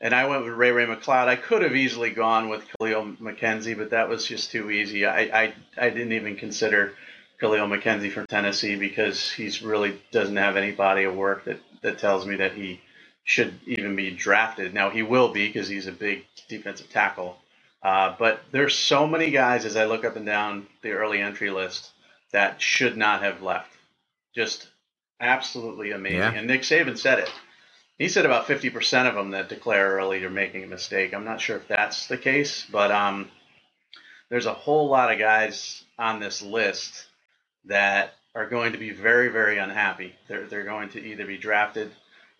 [0.00, 1.28] and I went with Ray Ray McCloud.
[1.28, 5.06] I could have easily gone with Kahlil McKenzie, but that was just too easy.
[5.06, 6.94] I I, I didn't even consider
[7.44, 11.98] Kahlil McKenzie from Tennessee because he's really doesn't have any body of work that that
[11.98, 12.80] tells me that he
[13.22, 14.72] should even be drafted.
[14.72, 17.36] Now he will be because he's a big defensive tackle.
[17.82, 21.50] Uh, but there's so many guys as I look up and down the early entry
[21.50, 21.90] list
[22.32, 23.70] that should not have left.
[24.34, 24.66] Just
[25.20, 26.18] absolutely amazing.
[26.18, 26.32] Yeah.
[26.32, 27.30] And Nick Saban said it.
[27.98, 31.12] He said about 50% of them that declare early are making a mistake.
[31.12, 33.30] I'm not sure if that's the case, but um,
[34.30, 37.06] there's a whole lot of guys on this list
[37.66, 40.14] that are going to be very, very unhappy.
[40.28, 41.90] They're, they're going to either be drafted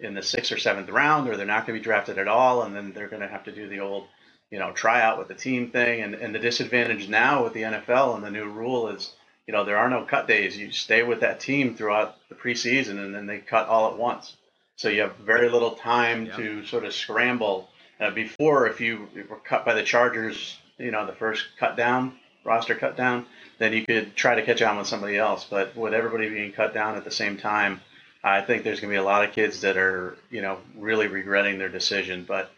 [0.01, 2.63] in the sixth or seventh round, or they're not going to be drafted at all,
[2.63, 4.07] and then they're going to have to do the old,
[4.51, 6.03] you know, tryout with the team thing.
[6.03, 9.13] And, and the disadvantage now with the NFL and the new rule is
[9.47, 10.57] you know, there are no cut days.
[10.57, 14.37] You stay with that team throughout the preseason, and then they cut all at once.
[14.77, 17.69] So you have very little time to sort of scramble.
[18.01, 22.19] Uh, before, if you were cut by the Chargers, you know, the first cut down,
[22.45, 23.27] roster cut down,
[23.59, 25.47] then you could try to catch on with somebody else.
[25.49, 27.81] But with everybody being cut down at the same time,
[28.23, 31.09] I think there's going to be a lot of kids that are, you know, really
[31.09, 32.25] regretting their decision.
[32.27, 32.51] But,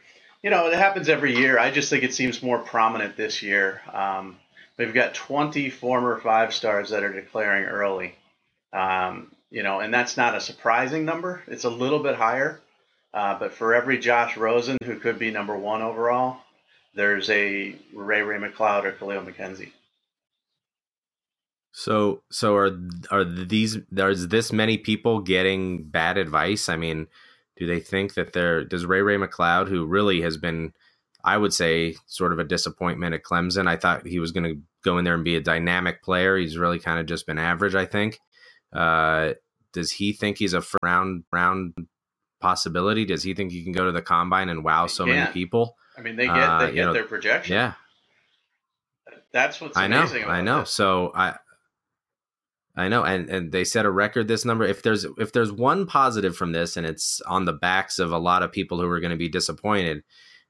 [0.42, 1.59] you know, it happens every year.
[1.59, 3.81] I just think it seems more prominent this year.
[3.92, 4.37] Um,
[4.79, 8.14] We've got 20 former five stars that are declaring early.
[8.72, 11.42] Um, you know, and that's not a surprising number.
[11.46, 12.61] It's a little bit higher.
[13.14, 16.38] Uh, but for every Josh Rosen who could be number one overall,
[16.94, 19.72] there's a Ray Ray McCloud or Kahlil McKenzie.
[21.79, 22.71] So, so are
[23.11, 23.77] are these?
[23.91, 26.71] There's this many people getting bad advice.
[26.71, 27.07] I mean,
[27.59, 30.73] do they think that there does Ray Ray McCloud, who really has been
[31.23, 33.69] I would say sort of a disappointment at Clemson.
[33.69, 36.39] I thought he was going to go in there and be a dynamic player.
[36.39, 38.21] He's really kind of just been average, I think.
[38.73, 39.35] Uh,
[39.75, 41.75] does he think he's a round round
[42.41, 43.05] possibility?
[43.05, 45.77] Does he think he can go to the combine and wow so many people?
[45.99, 47.55] I mean, they get uh, they get know, their projection.
[47.55, 47.75] Yeah,
[49.31, 50.07] that's what's I know.
[50.27, 50.65] I know.
[50.65, 51.37] So I.
[52.77, 54.65] I know, and, and they set a record this number.
[54.65, 58.19] If there's if there's one positive from this, and it's on the backs of a
[58.19, 60.03] lot of people who are going to be disappointed,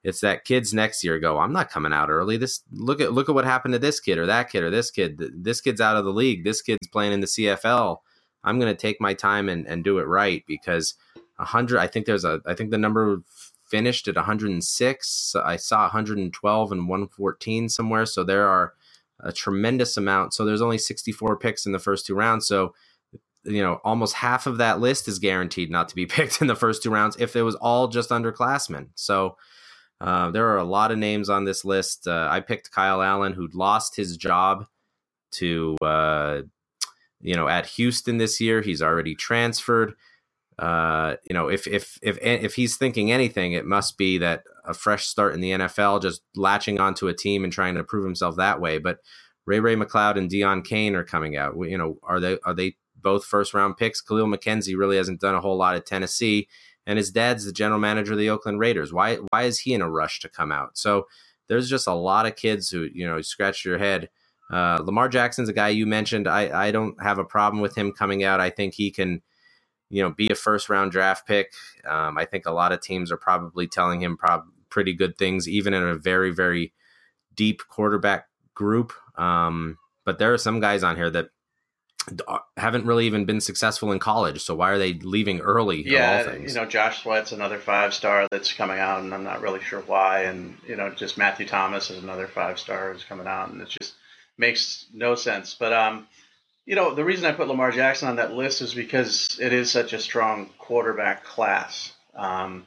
[0.03, 2.37] it's that kids next year go, I'm not coming out early.
[2.37, 4.91] This look at look at what happened to this kid or that kid or this
[4.91, 5.23] kid.
[5.35, 6.45] This kid's out of the league.
[6.45, 7.99] This kid's playing in the CFL.
[8.43, 10.95] I'm going to take my time and, and do it right because
[11.37, 11.79] 100.
[11.79, 12.41] I think there's a.
[12.47, 13.23] I think the number
[13.65, 15.37] finished at 106.
[15.37, 18.07] I saw 112 and 114 somewhere.
[18.07, 18.75] So there are
[19.21, 20.35] a tremendous amount.
[20.35, 22.47] So there's only 64 picks in the first two rounds.
[22.47, 22.75] So
[23.45, 26.57] you know almost half of that list is guaranteed not to be picked in the
[26.57, 28.89] first two rounds if it was all just underclassmen.
[28.95, 29.37] So
[30.01, 32.07] uh, there are a lot of names on this list.
[32.07, 34.67] Uh, I picked Kyle Allen, who lost his job
[35.33, 36.43] to, uh,
[37.21, 38.61] you know, at Houston this year.
[38.61, 39.95] He's already transferred.
[40.59, 44.75] Uh, you know, if if if if he's thinking anything, it must be that a
[44.75, 48.37] fresh start in the NFL, just latching onto a team and trying to prove himself
[48.37, 48.79] that way.
[48.79, 48.99] But
[49.47, 51.55] Ray Ray McCloud and Deon Cain are coming out.
[51.57, 54.03] You know, are they are they both first round picks?
[54.03, 56.49] Kahlil McKenzie really hasn't done a whole lot at Tennessee,
[56.87, 58.93] and his dad's the general manager of the Oakland Raiders.
[58.93, 60.77] Why why is he in a rush to come out?
[60.77, 61.07] So
[61.49, 64.11] there's just a lot of kids who you know scratch your head.
[64.51, 66.29] Uh, Lamar Jackson's a guy you mentioned.
[66.29, 68.41] I I don't have a problem with him coming out.
[68.41, 69.23] I think he can
[69.89, 71.53] you know, be a first round draft pick.
[71.89, 75.49] Um, I think a lot of teams are probably telling him prob- pretty good things,
[75.49, 76.71] even in a very, very
[77.35, 78.93] deep quarterback group.
[79.17, 81.31] Um, but there are some guys on here that
[82.29, 84.43] uh, haven't really even been successful in college.
[84.43, 85.83] So why are they leaving early?
[85.89, 89.63] Yeah, you know, Josh Sweat's another five star that's coming out, and I'm not really
[89.63, 90.25] sure why.
[90.25, 93.75] And you know, just Matthew Thomas is another five star who's coming out, and it
[93.81, 93.95] just
[94.37, 95.57] makes no sense.
[95.59, 96.07] But um,
[96.67, 99.71] you know, the reason I put Lamar Jackson on that list is because it is
[99.71, 101.95] such a strong quarterback class.
[102.15, 102.67] Um,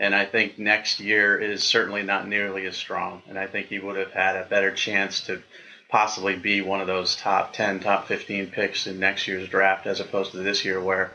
[0.00, 3.22] and I think next year is certainly not nearly as strong.
[3.28, 5.42] And I think he would have had a better chance to
[5.90, 10.00] possibly be one of those top 10, top 15 picks in next year's draft as
[10.00, 11.12] opposed to this year, where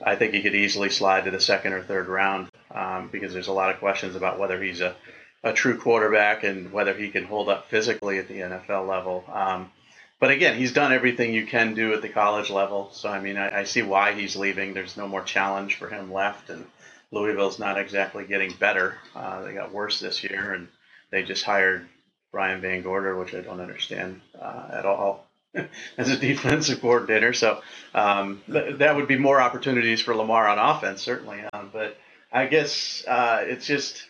[0.00, 3.48] I think he could easily slide to the second or third round um, because there's
[3.48, 4.94] a lot of questions about whether he's a,
[5.42, 9.24] a true quarterback and whether he can hold up physically at the NFL level.
[9.32, 9.72] Um,
[10.20, 12.90] but again, he's done everything you can do at the college level.
[12.92, 14.74] So I mean, I, I, see why he's leaving.
[14.74, 16.66] There's no more challenge for him left, and
[17.10, 18.96] Louisville's not exactly getting better.
[19.14, 20.68] Uh, they got worse this year, and
[21.10, 21.88] they just hired
[22.32, 25.26] Brian VanGorder, which I don't understand uh, at all
[25.98, 27.32] as a defensive coordinator.
[27.32, 27.62] So
[27.94, 31.42] um, th- that would be more opportunities for Lamar on offense, certainly.
[31.52, 31.96] Um, but
[32.30, 34.04] I guess uh, it's just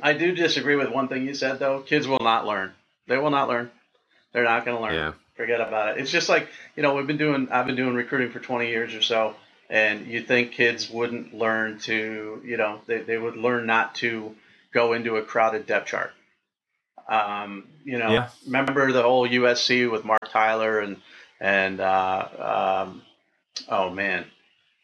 [0.00, 1.80] I do disagree with one thing you said though.
[1.80, 2.72] Kids will not learn.
[3.06, 3.70] They will not learn.
[4.32, 4.94] They're not going to learn.
[4.94, 6.00] Yeah forget about it.
[6.00, 7.48] It's just like you know we've been doing.
[7.50, 9.34] I've been doing recruiting for 20 years or so,
[9.68, 14.34] and you think kids wouldn't learn to you know they, they would learn not to
[14.72, 16.12] go into a crowded depth chart.
[17.08, 18.28] Um, you know, yeah.
[18.46, 20.96] remember the whole USC with Marc Tyler and
[21.40, 23.02] and uh, um,
[23.68, 24.26] oh man,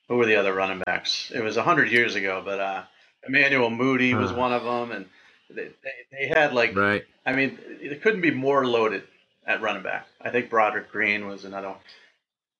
[0.08, 1.32] who were the other running backs?
[1.34, 2.82] It was hundred years ago, but uh,
[3.26, 5.06] Emmanuel Moody was one of them, and
[5.50, 7.04] they, they, they had like right.
[7.24, 9.04] I mean, it couldn't be more loaded
[9.46, 10.06] at running back.
[10.20, 11.78] I think Broderick Green was another one.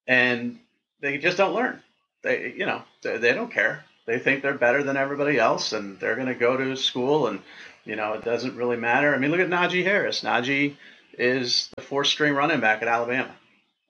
[0.06, 0.58] And
[1.00, 1.82] they just don't learn.
[2.22, 3.84] They, you know, they, they don't care.
[4.06, 7.40] They think they're better than everybody else, and they're going to go to school, and
[7.84, 9.14] you know, it doesn't really matter.
[9.14, 10.22] I mean, look at Najee Harris.
[10.22, 10.76] Najee
[11.18, 13.34] is the fourth string running back at Alabama.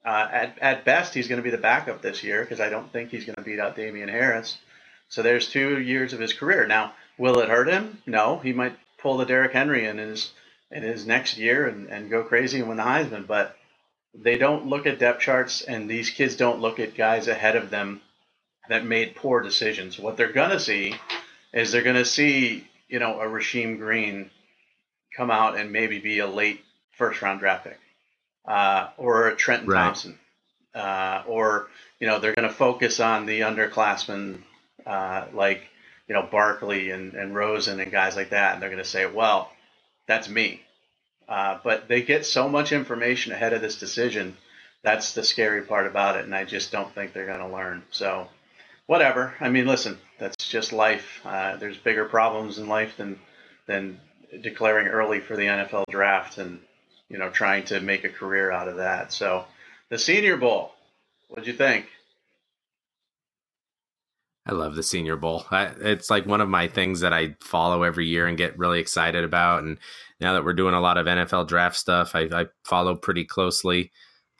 [0.05, 2.91] Uh, at, at best, he's going to be the backup this year because I don't
[2.91, 4.57] think he's going to beat out Damien Harris.
[5.07, 6.67] So there's two years of his career.
[6.67, 8.01] Now, will it hurt him?
[8.05, 8.39] No.
[8.39, 10.31] He might pull the Derrick Henry in his
[10.71, 13.27] in his next year and, and go crazy and win the Heisman.
[13.27, 13.55] But
[14.13, 17.69] they don't look at depth charts, and these kids don't look at guys ahead of
[17.69, 18.01] them
[18.69, 19.99] that made poor decisions.
[19.99, 20.95] What they're going to see
[21.53, 24.29] is they're going to see, you know, a Rasheem Green
[25.15, 26.63] come out and maybe be a late
[26.97, 27.79] first round draft pick,
[28.47, 29.83] uh, or a Trenton right.
[29.83, 30.19] Thompson,
[30.73, 31.67] uh, or
[31.99, 34.41] you know, they're going to focus on the underclassmen
[34.85, 35.63] uh, like
[36.07, 39.05] you know Barkley and, and Rosen and guys like that, and they're going to say,
[39.05, 39.51] well,
[40.07, 40.61] that's me.
[41.27, 44.35] Uh, but they get so much information ahead of this decision.
[44.83, 47.83] That's the scary part about it, and I just don't think they're going to learn.
[47.91, 48.27] So,
[48.87, 49.33] whatever.
[49.39, 51.21] I mean, listen, that's just life.
[51.25, 53.19] Uh, there's bigger problems in life than
[53.67, 53.99] than
[54.41, 56.59] declaring early for the NFL draft and
[57.09, 59.13] you know trying to make a career out of that.
[59.13, 59.45] So,
[59.89, 60.71] the Senior Bowl.
[61.29, 61.87] What'd you think?
[64.45, 65.45] I love the Senior Bowl.
[65.51, 68.79] I, it's like one of my things that I follow every year and get really
[68.79, 69.63] excited about.
[69.63, 69.77] And
[70.19, 73.91] now that we're doing a lot of NFL draft stuff, I, I follow pretty closely.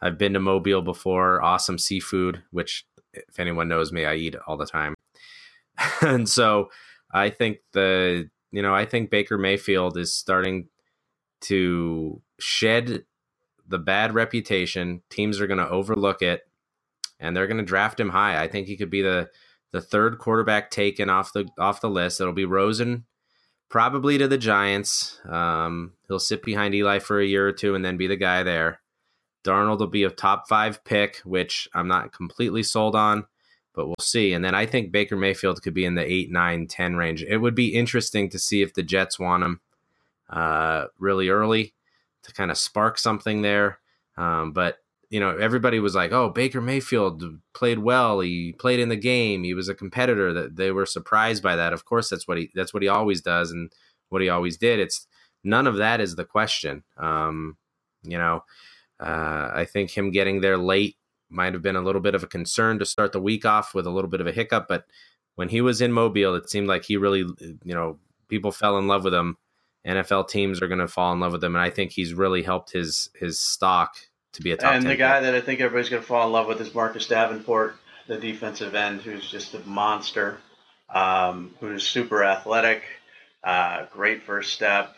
[0.01, 1.41] I've been to Mobile before.
[1.41, 4.95] Awesome seafood, which if anyone knows me, I eat all the time.
[6.01, 6.69] and so
[7.11, 10.67] I think the you know I think Baker Mayfield is starting
[11.41, 13.05] to shed
[13.67, 15.01] the bad reputation.
[15.09, 16.41] Teams are going to overlook it,
[17.19, 18.41] and they're going to draft him high.
[18.41, 19.29] I think he could be the
[19.71, 22.21] the third quarterback taken off the off the list.
[22.21, 23.05] It'll be Rosen,
[23.69, 25.19] probably to the Giants.
[25.27, 28.43] Um, he'll sit behind Eli for a year or two and then be the guy
[28.43, 28.79] there.
[29.43, 33.25] Darnold will be a top five pick, which I'm not completely sold on,
[33.73, 34.33] but we'll see.
[34.33, 37.23] And then I think Baker Mayfield could be in the 8, 9, 10 range.
[37.23, 39.61] It would be interesting to see if the Jets want him
[40.29, 41.73] uh, really early
[42.23, 43.79] to kind of spark something there.
[44.17, 44.77] Um, but
[45.09, 47.23] you know, everybody was like, "Oh, Baker Mayfield
[47.53, 48.19] played well.
[48.19, 49.43] He played in the game.
[49.43, 51.71] He was a competitor." That they were surprised by that.
[51.71, 53.71] Of course, that's what he that's what he always does and
[54.09, 54.79] what he always did.
[54.79, 55.05] It's
[55.43, 56.83] none of that is the question.
[56.97, 57.57] Um,
[58.01, 58.43] you know,
[59.03, 60.95] uh, I think him getting there late
[61.29, 63.85] might have been a little bit of a concern to start the week off with
[63.85, 64.85] a little bit of a hiccup, but
[65.35, 68.87] when he was in Mobile, it seemed like he really, you know, people fell in
[68.87, 69.37] love with him.
[69.85, 72.43] NFL teams are going to fall in love with him, and I think he's really
[72.43, 73.95] helped his his stock
[74.33, 74.73] to be a top.
[74.73, 77.07] And the guy that I think everybody's going to fall in love with is Marcus
[77.07, 77.75] Davenport,
[78.07, 80.39] the defensive end, who's just a monster,
[80.89, 82.83] um, who's super athletic,
[83.43, 84.95] uh, great first step,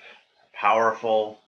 [0.53, 1.39] powerful,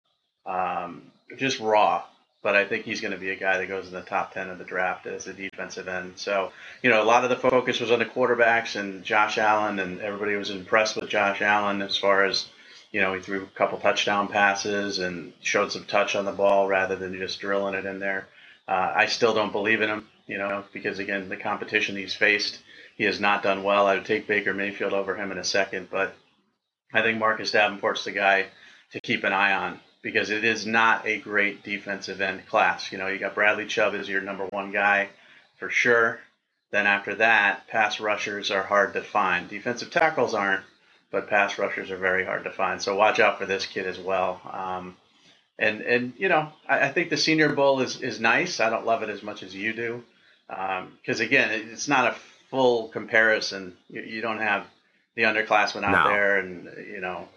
[0.44, 2.02] um, just raw.
[2.42, 4.48] But I think he's going to be a guy that goes in the top 10
[4.48, 6.12] of the draft as a defensive end.
[6.16, 9.80] So, you know, a lot of the focus was on the quarterbacks and Josh Allen,
[9.80, 12.46] and everybody was impressed with Josh Allen as far as,
[12.92, 16.68] you know, he threw a couple touchdown passes and showed some touch on the ball
[16.68, 18.28] rather than just drilling it in there.
[18.68, 22.60] Uh, I still don't believe in him, you know, because again, the competition he's faced,
[22.96, 23.86] he has not done well.
[23.86, 26.14] I would take Baker Mayfield over him in a second, but
[26.92, 28.46] I think Marcus Davenport's the guy
[28.92, 32.92] to keep an eye on because it is not a great defensive end class.
[32.92, 35.08] You know, you got Bradley Chubb as your number one guy
[35.58, 36.20] for sure.
[36.70, 39.48] Then after that, pass rushers are hard to find.
[39.48, 40.64] Defensive tackles aren't,
[41.10, 42.80] but pass rushers are very hard to find.
[42.80, 44.40] So watch out for this kid as well.
[44.50, 44.96] Um,
[45.58, 48.60] and and you know, I, I, think the Senior Bowl is is nice.
[48.60, 50.04] I don't love it as much as you do,
[50.48, 52.16] because um, again, it's not a
[52.50, 53.76] full comparison.
[53.88, 54.66] You, you don't have
[55.18, 56.12] the underclassmen out no.
[56.12, 57.28] there, and you know,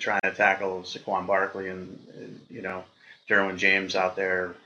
[0.00, 2.82] trying to tackle Saquon Barkley and, and you know,
[3.30, 4.56] Derwin James out there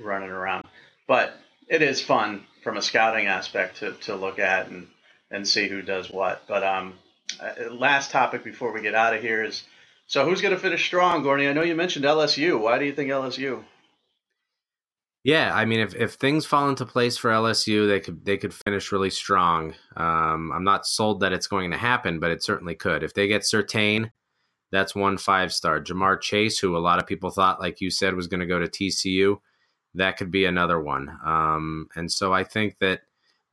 [0.00, 0.64] running around.
[1.08, 1.34] But
[1.66, 4.86] it is fun from a scouting aspect to, to look at and
[5.32, 6.44] and see who does what.
[6.46, 6.94] But um,
[7.40, 9.64] uh, last topic before we get out of here is
[10.06, 11.50] so who's going to finish strong, Gorney?
[11.50, 12.60] I know you mentioned LSU.
[12.60, 13.64] Why do you think LSU?
[15.22, 18.54] Yeah, I mean, if, if things fall into place for LSU, they could they could
[18.54, 19.74] finish really strong.
[19.96, 23.02] Um, I'm not sold that it's going to happen, but it certainly could.
[23.02, 24.12] If they get Surtain,
[24.72, 25.80] that's one five star.
[25.80, 28.58] Ja'Marr Chase, who a lot of people thought, like you said, was going to go
[28.58, 29.36] to TCU,
[29.94, 31.10] that could be another one.
[31.22, 33.02] Um, and so I think that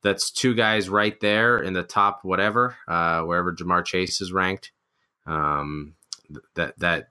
[0.03, 4.71] that's two guys right there in the top whatever, uh, wherever Ja'Marr Chase is ranked.
[5.25, 5.95] Um,
[6.55, 7.09] that that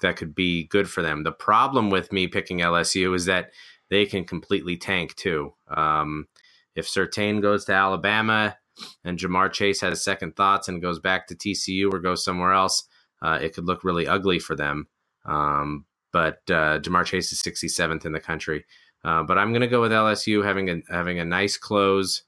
[0.00, 1.24] that could be good for them.
[1.24, 3.50] The problem with me picking LSU is that
[3.90, 5.52] they can completely tank too.
[5.68, 6.26] Um,
[6.74, 8.56] if Surtain goes to Alabama
[9.04, 12.84] and Ja'Marr Chase has second thoughts and goes back to TCU or goes somewhere else,
[13.20, 14.86] uh, it could look really ugly for them.
[15.24, 18.64] Um, but uh, Ja'Marr Chase is 67th in the country.
[19.04, 22.22] Uh, but I'm going to go with LSU having a having a nice close.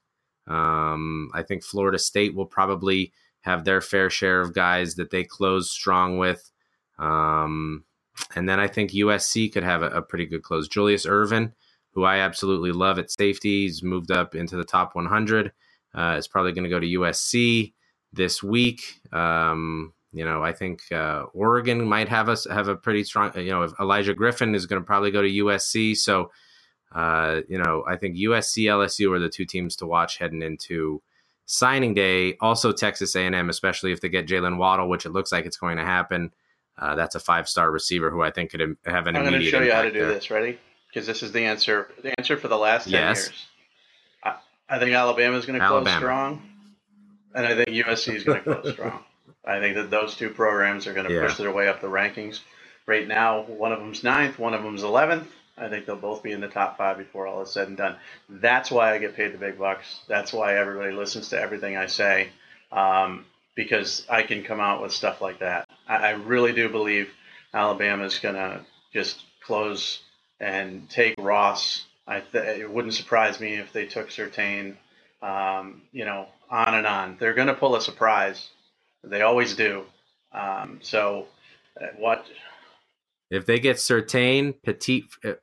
[0.47, 5.23] Um, I think Florida State will probably have their fair share of guys that they
[5.23, 6.51] close strong with.
[6.97, 7.85] Um,
[8.35, 10.67] and then I think USC could have a, a pretty good close.
[10.67, 11.53] Julius Irvin,
[11.91, 15.51] who I absolutely love at safety, he's moved up into the top 100.
[15.95, 17.73] Uh, is probably going to go to USC
[18.11, 18.81] this week.
[19.11, 23.31] Um, you know, I think uh, Oregon might have us have a pretty strong.
[23.37, 25.97] You know, Elijah Griffin is going to probably go to USC.
[25.97, 26.31] So,
[26.93, 31.01] uh, you know, I think USC, LSU are the two teams to watch heading into
[31.45, 32.37] signing day.
[32.41, 35.77] Also, Texas A&M, especially if they get Jaylen Waddle, which it looks like it's going
[35.77, 36.31] to happen.
[36.77, 39.15] Uh, that's a five star receiver who I think could have an.
[39.15, 40.13] I'm going to show you how to do there.
[40.13, 40.31] this.
[40.31, 40.59] Ready?
[40.87, 41.89] Because this is the answer.
[42.01, 43.27] The answer for the last ten yes.
[43.27, 43.45] years.
[44.23, 44.35] I,
[44.69, 46.41] I think Alabama is going to close strong,
[47.35, 49.03] and I think USC is going to close strong.
[49.45, 51.27] I think that those two programs are going to yeah.
[51.27, 52.39] push their way up the rankings.
[52.85, 55.27] Right now, one of them's ninth, one of them's eleventh.
[55.57, 57.97] I think they'll both be in the top five before all is said and done.
[58.27, 59.99] That's why I get paid the big bucks.
[60.07, 62.29] That's why everybody listens to everything I say.
[62.71, 63.25] Um,
[63.55, 65.67] because I can come out with stuff like that.
[65.87, 67.09] I, I really do believe
[67.53, 70.01] Alabama is going to just close
[70.39, 71.85] and take Ross.
[72.07, 74.75] Th- it wouldn't surprise me if they took Surtain.
[75.21, 77.17] Um, you know, on and on.
[77.19, 78.49] They're going to pull a surprise.
[79.03, 79.85] They always do.
[80.33, 81.27] Um, so,
[81.81, 82.25] uh, what?
[83.31, 85.33] If they get Surtain, Petit, uh,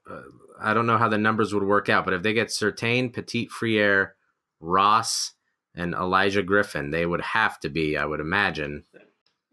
[0.61, 4.15] I don't know how the numbers would work out, but if they get Surtain, Petit-Frere,
[4.61, 5.33] Ross,
[5.75, 6.91] and Elijah Griffin.
[6.91, 8.85] They would have to be, I would imagine.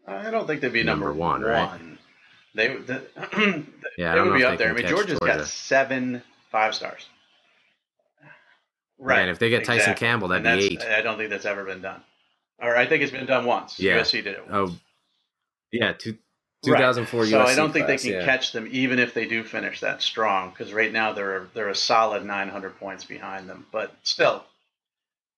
[0.07, 1.79] I don't think they'd be number, number one, one, right?
[2.55, 3.03] They, the,
[3.97, 4.71] yeah, they would be up there.
[4.71, 5.37] I mean, Georgia's Georgia.
[5.37, 7.05] got seven five stars.
[8.99, 9.21] Right.
[9.21, 9.79] And if they get exactly.
[9.79, 10.83] Tyson Campbell, that'd be eight.
[10.83, 12.01] I don't think that's ever been done.
[12.59, 13.79] Or I think it's been done once.
[13.79, 13.99] Yeah.
[13.99, 14.43] USC did it.
[14.49, 14.73] Oh, once.
[14.73, 14.79] Oh,
[15.71, 15.93] yeah.
[15.93, 16.17] Two,
[16.65, 17.29] 2004 right.
[17.29, 18.25] So I don't think class, they can yeah.
[18.25, 21.75] catch them, even if they do finish that strong, because right now they're they're a
[21.75, 23.67] solid 900 points behind them.
[23.71, 24.43] But still,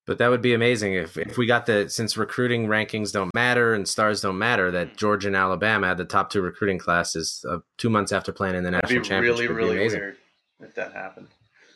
[0.09, 3.75] but that would be amazing if, if we got the since recruiting rankings don't matter
[3.75, 7.59] and stars don't matter that Georgia and Alabama had the top two recruiting classes uh,
[7.77, 9.49] two months after playing in the That'd national be championship.
[9.51, 10.17] Really, really weird
[10.61, 11.27] if that happened.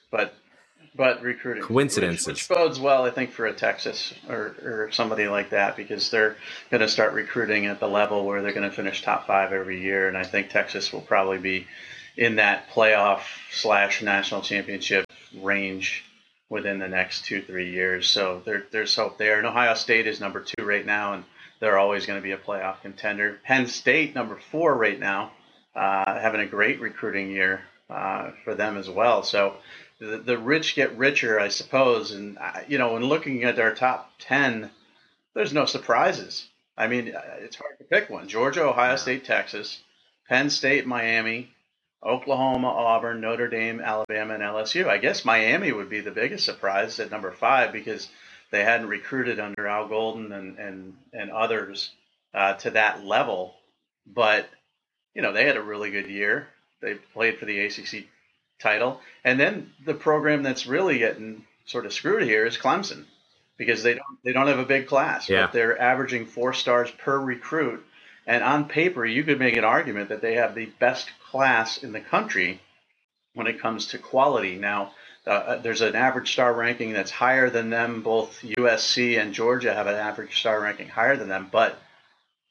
[0.10, 0.34] But
[0.96, 5.28] but recruiting coincidences, which, which, bodes well, I think, for a Texas or, or somebody
[5.28, 6.36] like that because they're
[6.72, 9.80] going to start recruiting at the level where they're going to finish top five every
[9.80, 11.68] year, and I think Texas will probably be
[12.18, 13.22] in that playoff
[13.52, 15.06] slash national championship
[15.40, 16.04] range
[16.54, 18.08] within the next two three years.
[18.08, 19.40] So there, there's hope there.
[19.40, 21.24] And Ohio State is number two right now, and
[21.60, 23.40] they're always going to be a playoff contender.
[23.44, 25.32] Penn State number four right now,
[25.76, 29.24] uh, having a great recruiting year uh, for them as well.
[29.24, 29.56] So
[30.00, 32.12] the, the rich get richer, I suppose.
[32.12, 34.70] And uh, you know, when looking at our top ten,
[35.34, 36.48] there's no surprises.
[36.78, 38.28] I mean, uh, it's hard to pick one.
[38.28, 39.82] Georgia, Ohio State, Texas,
[40.30, 41.53] Penn State, Miami,
[42.06, 44.88] Oklahoma, Auburn, Notre Dame, Alabama, and LSU.
[44.88, 48.10] I guess Miami would be the biggest surprise at number five because
[48.52, 51.92] they hadn't recruited under Al Golden and and and others
[52.34, 53.56] uh, to that level.
[54.06, 54.50] But
[55.14, 56.48] you know they had a really good year.
[56.82, 58.06] They played for the ACC
[58.60, 63.06] title, and then the program that's really getting sort of screwed here is Clemson
[63.58, 65.46] because they don't they don't have a big class, yeah.
[65.46, 67.86] but they're averaging four stars per recruit.
[68.26, 71.92] And on paper, you could make an argument that they have the best class in
[71.92, 72.62] the country
[73.34, 74.56] when it comes to quality.
[74.56, 74.94] Now,
[75.26, 78.02] uh, uh there's an average star ranking that's higher than them.
[78.02, 81.78] Both USC and Georgia have an average star ranking higher than them, but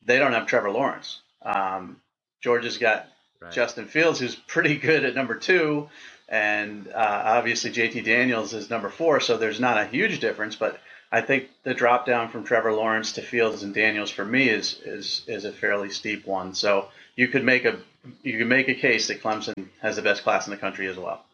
[0.04, 1.20] they don't have Trevor Lawrence.
[1.42, 2.00] Um,
[2.42, 3.06] Georgia's got
[3.40, 3.52] right.
[3.52, 5.88] Justin Fields, who's pretty good at number two,
[6.28, 9.20] and uh, obviously JT Daniels is number four.
[9.20, 10.80] So there's not a huge difference, but
[11.12, 14.80] I think the drop down from Trevor Lawrence to Fields and Daniels for me is
[14.84, 16.54] is is a fairly steep one.
[16.54, 17.78] So you could make a
[18.22, 20.96] you could make a case that Clemson has the best class in the country as
[20.96, 21.24] well.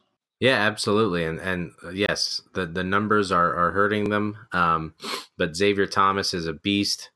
[0.40, 4.36] Yeah, absolutely, and and uh, yes, the the numbers are are hurting them.
[4.52, 4.94] Um,
[5.36, 7.10] but Xavier Thomas is a beast.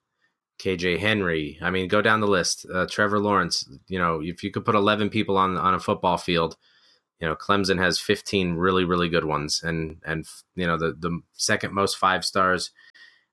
[0.60, 1.58] KJ Henry.
[1.60, 2.66] I mean, go down the list.
[2.72, 3.68] Uh, Trevor Lawrence.
[3.88, 6.56] You know, if you could put eleven people on on a football field,
[7.22, 11.20] you know, Clemson has fifteen really really good ones, and and you know the the
[11.34, 12.72] second most five stars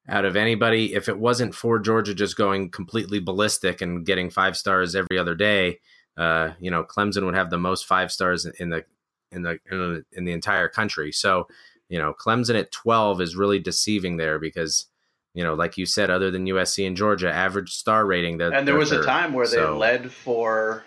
[0.08, 0.94] out of anybody.
[0.94, 5.34] If it wasn't for Georgia just going completely ballistic and getting five stars every other
[5.34, 5.80] day,
[6.18, 8.86] uh, you know, Clemson would have the most five stars in the
[9.32, 11.12] in the in the, in the entire country.
[11.12, 11.48] So,
[11.90, 14.86] you know, Clemson at 12 is really deceiving there because
[15.34, 18.38] you know, like you said, other than USC and Georgia, average star rating.
[18.38, 19.02] That And there was third.
[19.02, 20.84] a time where they led for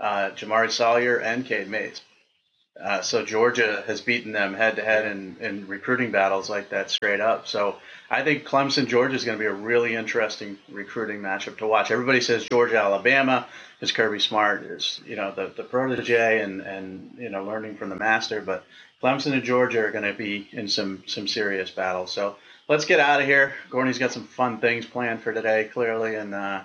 [0.00, 2.02] uh, Jamaree Salyer and Cade Mays.
[2.82, 6.90] Uh, so Georgia has beaten them head to head in, in recruiting battles like that
[6.90, 7.46] straight up.
[7.46, 7.76] So
[8.08, 11.90] I think Clemson Georgia is going to be a really interesting recruiting matchup to watch.
[11.90, 13.46] Everybody says Georgia Alabama
[13.80, 17.90] is Kirby Smart is you know the the protege and and you know learning from
[17.90, 18.64] the master, but
[19.02, 22.12] Clemson and Georgia are going to be in some some serious battles.
[22.12, 22.36] So
[22.68, 23.54] let's get out of here.
[23.70, 26.62] Gorney's got some fun things planned for today, clearly, and uh,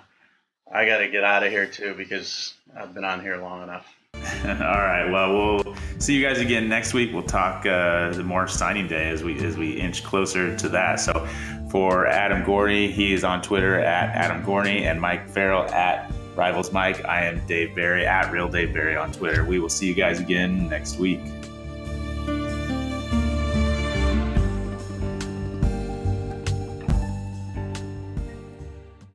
[0.72, 3.95] I got to get out of here too because I've been on here long enough.
[4.44, 5.08] All right.
[5.10, 7.12] Well, we'll see you guys again next week.
[7.12, 11.00] We'll talk uh, more signing day as we as we inch closer to that.
[11.00, 11.26] So,
[11.70, 16.72] for Adam Gorney, he is on Twitter at Adam Gorney and Mike Farrell at Rivals
[16.72, 17.04] Mike.
[17.04, 19.44] I am Dave Barry at Real Dave Barry on Twitter.
[19.44, 21.20] We will see you guys again next week.